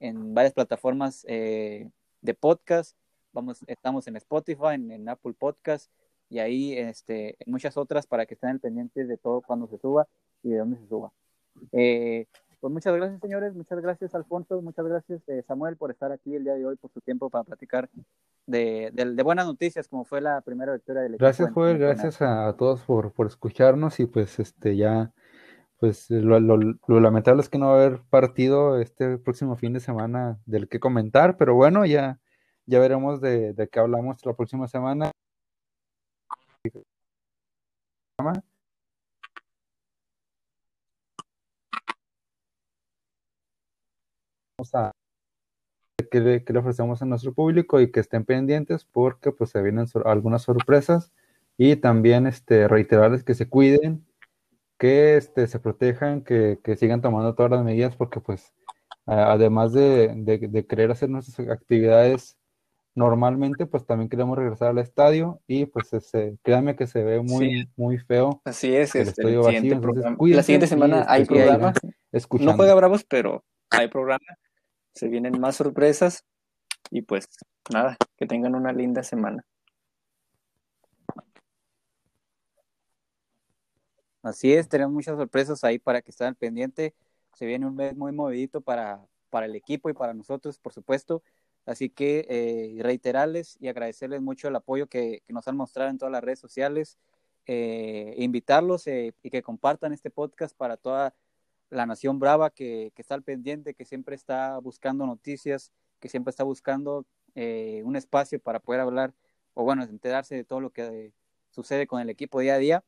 [0.00, 1.90] en varias plataformas eh,
[2.22, 2.96] de podcast
[3.34, 5.90] Vamos, estamos en Spotify, en, Apple Podcast
[6.30, 10.08] y ahí este, en muchas otras para que estén pendientes de todo cuando se suba
[10.42, 11.12] y de dónde se suba.
[11.72, 12.24] Eh,
[12.58, 13.54] pues muchas gracias, señores.
[13.54, 14.62] Muchas gracias, Alfonso.
[14.62, 17.44] Muchas gracias, eh, Samuel, por estar aquí el día de hoy, por su tiempo para
[17.44, 17.90] platicar
[18.46, 21.24] de, de, buenas noticias, como fue la primera victoria del equipo.
[21.26, 21.76] Gracias, Joel.
[21.76, 25.12] Gracias a, todos por, por, escucharnos y pues este ya,
[25.78, 30.38] pues lo, lo, lo, lamentable es que no haber partido este próximo fin de semana
[30.46, 32.20] del que comentar, pero bueno, ya
[32.68, 35.10] ya veremos de, de qué hablamos la próxima semana.
[44.58, 44.92] Vamos a
[46.10, 49.62] que le, que le, ofrecemos a nuestro público y que estén pendientes porque pues se
[49.62, 51.12] vienen algunas sorpresas
[51.56, 54.06] y también este reiterarles que se cuiden,
[54.78, 58.54] que este se protejan, que, que sigan tomando todas las medidas porque pues
[59.06, 62.38] además de, de, de querer hacer nuestras actividades
[62.98, 67.70] normalmente pues también queremos regresar al estadio y pues ese, créanme que se ve muy,
[67.76, 68.42] muy feo.
[68.44, 69.80] Así es, este, el vacío,
[70.18, 71.72] la siguiente semana hay programa.
[72.40, 74.26] No juega Bravos, pero hay programa.
[74.94, 76.24] Se vienen más sorpresas
[76.90, 77.28] y pues
[77.72, 79.44] nada, que tengan una linda semana.
[84.22, 86.94] Así es, tenemos muchas sorpresas ahí para que estén pendiente.
[87.34, 91.22] Se viene un mes muy movidito para, para el equipo y para nosotros, por supuesto.
[91.68, 96.10] Así que eh, reiterarles y agradecerles mucho el apoyo que, nos han mostrado en todas
[96.10, 96.98] las redes sociales,
[97.46, 101.14] eh, invitarlos eh, y que compartan este podcast para toda
[101.68, 106.44] la nación brava que, está al pendiente, que siempre está buscando noticias, que siempre está
[106.44, 107.04] buscando
[107.84, 109.14] un espacio para poder hablar
[109.54, 111.12] o bueno, enterarse de todo lo que
[111.50, 112.84] sucede con el equipo día a día.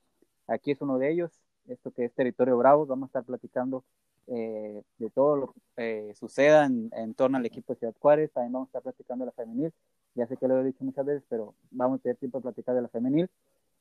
[0.50, 1.30] Aquí es uno de ellos,
[1.68, 3.84] esto que es Territorio Bravo, vamos a estar platicando
[4.26, 8.32] eh, de todo lo que eh, suceda en, torno al equipo de Ciudad Juárez.
[8.32, 9.72] También vamos a estar platicando de la femenil.
[10.16, 12.74] Ya sé que lo he dicho muchas veces, pero vamos a tener tiempo de platicar
[12.74, 13.30] de la femenil.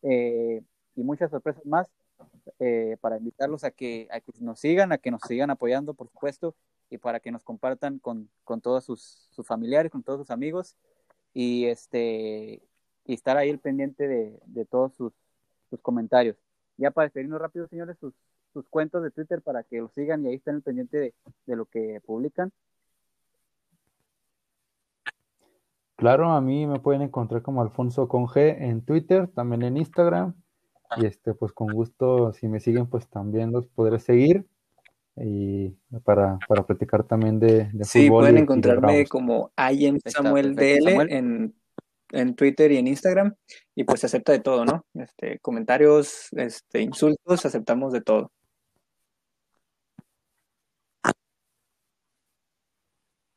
[0.03, 0.61] Eh,
[0.95, 1.87] y muchas sorpresas más
[3.01, 4.07] para invitarlos a que,
[4.39, 6.53] nos sigan, a que nos sigan apoyando, por supuesto,
[6.91, 8.29] y para que nos compartan con,
[8.61, 10.75] todos sus, familiares, con todos sus amigos,
[11.33, 12.61] y, este,
[13.05, 15.13] estar ahí el pendiente de, todos sus
[15.81, 16.35] comentarios.
[16.79, 18.13] Ya para despedirnos rápido, señores, sus,
[18.53, 21.13] sus cuentos de Twitter para que lo sigan y ahí estén al pendiente de,
[21.45, 22.51] de lo que publican.
[25.97, 30.33] Claro, a mí me pueden encontrar como Alfonso con G en Twitter, también en Instagram.
[30.95, 34.45] Y este, pues con gusto, si me siguen, pues también los podré seguir.
[35.17, 35.71] Y
[36.05, 41.53] para, para platicar también de, de sí, pueden encontrarme como I Samuel DL en
[42.11, 43.35] en Twitter y en Instagram
[43.75, 44.85] y pues se acepta de todo, ¿no?
[44.93, 48.31] Este, comentarios, este, insultos, aceptamos de todo.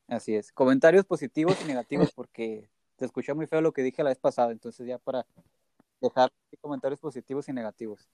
[0.09, 0.53] Así es.
[0.53, 4.53] Comentarios positivos y negativos porque te escuché muy feo lo que dije la vez pasada,
[4.53, 5.27] entonces ya para
[6.01, 8.09] dejar comentarios positivos y negativos.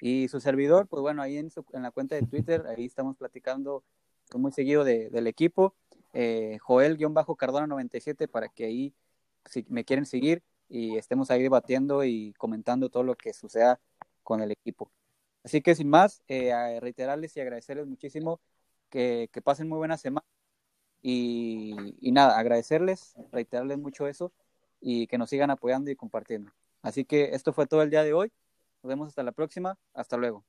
[0.00, 3.82] Y su servidor, pues bueno, ahí en, en la cuenta de Twitter, ahí estamos platicando
[4.36, 5.74] muy seguido del equipo.
[6.12, 8.94] Eh, Joel-Cardona97 para que ahí,
[9.48, 13.80] si me quieren seguir y estemos ahí debatiendo y comentando todo lo que suceda
[14.22, 14.90] con el equipo.
[15.44, 18.40] Así que sin más, eh, reiterarles y agradecerles muchísimo
[18.90, 20.26] que, que pasen muy buena semana.
[21.00, 24.32] Y, y, nada, agradecerles, reiterarles mucho eso
[24.80, 26.52] y que nos sigan apoyando y compartiendo.
[26.82, 28.32] Así que esto fue todo el día de hoy.
[28.82, 29.78] Nos vemos hasta la próxima.
[29.94, 30.44] Hasta luego.